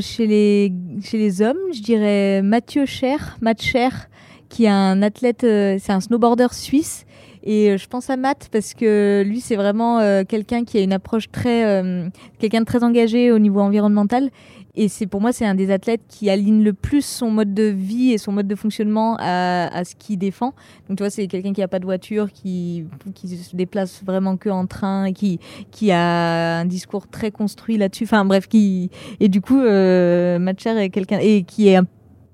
[0.00, 0.72] chez, les,
[1.02, 4.08] chez les hommes, je dirais Mathieu Cher, Matt Cher,
[4.48, 7.06] qui est un athlète, c'est un snowboarder suisse.
[7.42, 11.30] Et je pense à Matt parce que lui, c'est vraiment quelqu'un qui a une approche
[11.30, 14.28] très, euh, quelqu'un de très engagé au niveau environnemental.
[14.74, 17.64] Et c'est pour moi, c'est un des athlètes qui aligne le plus son mode de
[17.64, 20.54] vie et son mode de fonctionnement à, ce qu'il défend.
[20.88, 24.36] Donc tu vois, c'est quelqu'un qui n'a pas de voiture, qui, qui se déplace vraiment
[24.36, 25.40] que en train, et qui,
[25.70, 28.04] qui a un discours très construit là-dessus.
[28.04, 28.90] Enfin bref, qui
[29.20, 31.80] et du coup, euh, Matt Cher est quelqu'un et qui est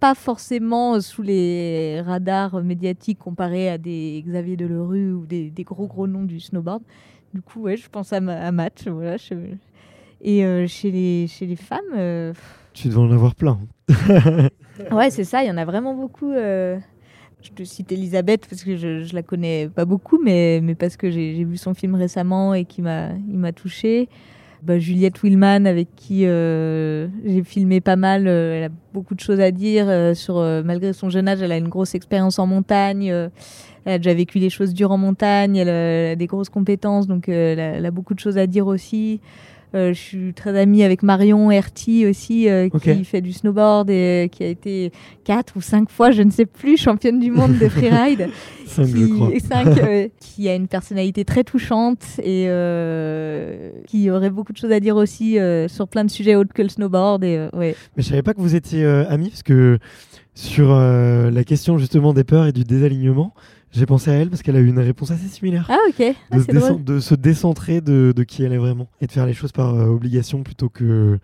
[0.01, 5.87] pas forcément sous les radars médiatiques comparé à des Xavier Delerue ou des, des gros
[5.87, 6.83] gros noms du snowboard.
[7.33, 8.87] Du coup, ouais, je pense à, à Matt.
[8.87, 9.17] Voilà,
[10.25, 12.33] Et euh, chez, les, chez les femmes, euh,
[12.73, 13.59] Tu devais en avoir plein.
[14.91, 16.33] ouais, c'est ça, il y en a vraiment beaucoup.
[16.33, 16.79] euh.
[17.43, 20.97] Je te cite Elisabeth parce que je, je la connais pas beaucoup, mais, mais parce
[20.97, 24.09] que j'ai vu son film récemment et qui m'a il m'a touchée.
[24.63, 29.21] Bah, Juliette Willman, avec qui euh, j'ai filmé pas mal, euh, elle a beaucoup de
[29.21, 29.91] choses à dire.
[29.91, 33.11] euh, sur, euh, malgré son jeune âge, elle a une grosse expérience en montagne.
[33.13, 33.29] euh,
[33.85, 35.57] elle a déjà vécu des choses dures en montagne.
[35.57, 38.21] Elle, a- elle a des grosses compétences, donc euh, elle, a, elle a beaucoup de
[38.21, 39.21] choses à dire aussi.
[39.75, 44.25] Euh, je suis très amie avec Marion Herty aussi, euh, qui fait du snowboard et
[44.25, 44.93] euh, qui a été
[45.25, 48.29] quatre ou cinq fois, je ne sais plus, championne du monde de freeride.
[48.67, 49.31] Cinq, qui, je crois.
[49.41, 52.49] cinq, qui a une personnalité très touchante et
[53.87, 55.39] qui aurait beaucoup de choses à dire aussi
[55.69, 57.23] sur plein de sujets autres que le snowboard.
[57.23, 57.77] Et, ouais.
[57.97, 59.79] Mais je savais pas que vous étiez amis parce que
[60.35, 63.35] sur euh, la question justement des peurs et du désalignement,
[63.75, 65.67] j'ai pensé à elle parce qu'elle a eu une réponse assez similaire.
[65.69, 66.85] Ah ok, Ah, de, se drôle.
[66.85, 69.75] de se décentrer de, de qui elle est vraiment et de faire les choses par
[69.75, 71.19] euh, obligation plutôt que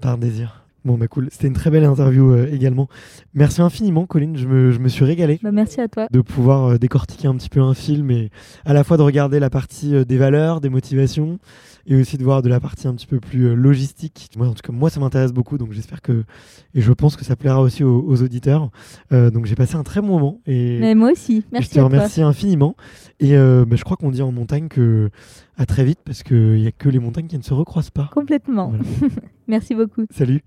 [0.00, 0.58] par désir.
[0.84, 2.88] Bon bah cool, c'était une très belle interview euh, également.
[3.34, 6.08] Merci infiniment Colline, je me, je me suis régalé Bah, merci à toi.
[6.10, 8.30] de pouvoir euh, décortiquer un petit peu un film et
[8.64, 11.38] à la fois de regarder la partie des valeurs, des motivations
[11.86, 14.30] et aussi de voir de la partie un petit peu plus euh, logistique.
[14.36, 16.24] Moi, en tout cas, moi, ça m'intéresse beaucoup, donc j'espère que
[16.74, 18.70] et je pense que ça plaira aussi aux, aux auditeurs.
[19.12, 21.74] Euh, donc j'ai passé un très bon moment et Mais moi aussi, merci je te
[21.76, 21.84] toi.
[21.84, 22.76] remercie infiniment.
[23.20, 25.10] Et euh, bah, je crois qu'on dit en montagne que
[25.56, 28.10] à très vite parce qu'il n'y a que les montagnes qui ne se recroisent pas.
[28.12, 28.68] Complètement.
[28.70, 28.84] Voilà.
[29.48, 30.06] merci beaucoup.
[30.10, 30.40] Salut.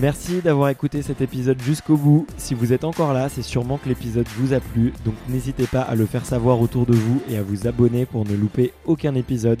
[0.00, 2.26] Merci d'avoir écouté cet épisode jusqu'au bout.
[2.38, 4.92] Si vous êtes encore là, c'est sûrement que l'épisode vous a plu.
[5.04, 8.24] Donc n'hésitez pas à le faire savoir autour de vous et à vous abonner pour
[8.24, 9.60] ne louper aucun épisode.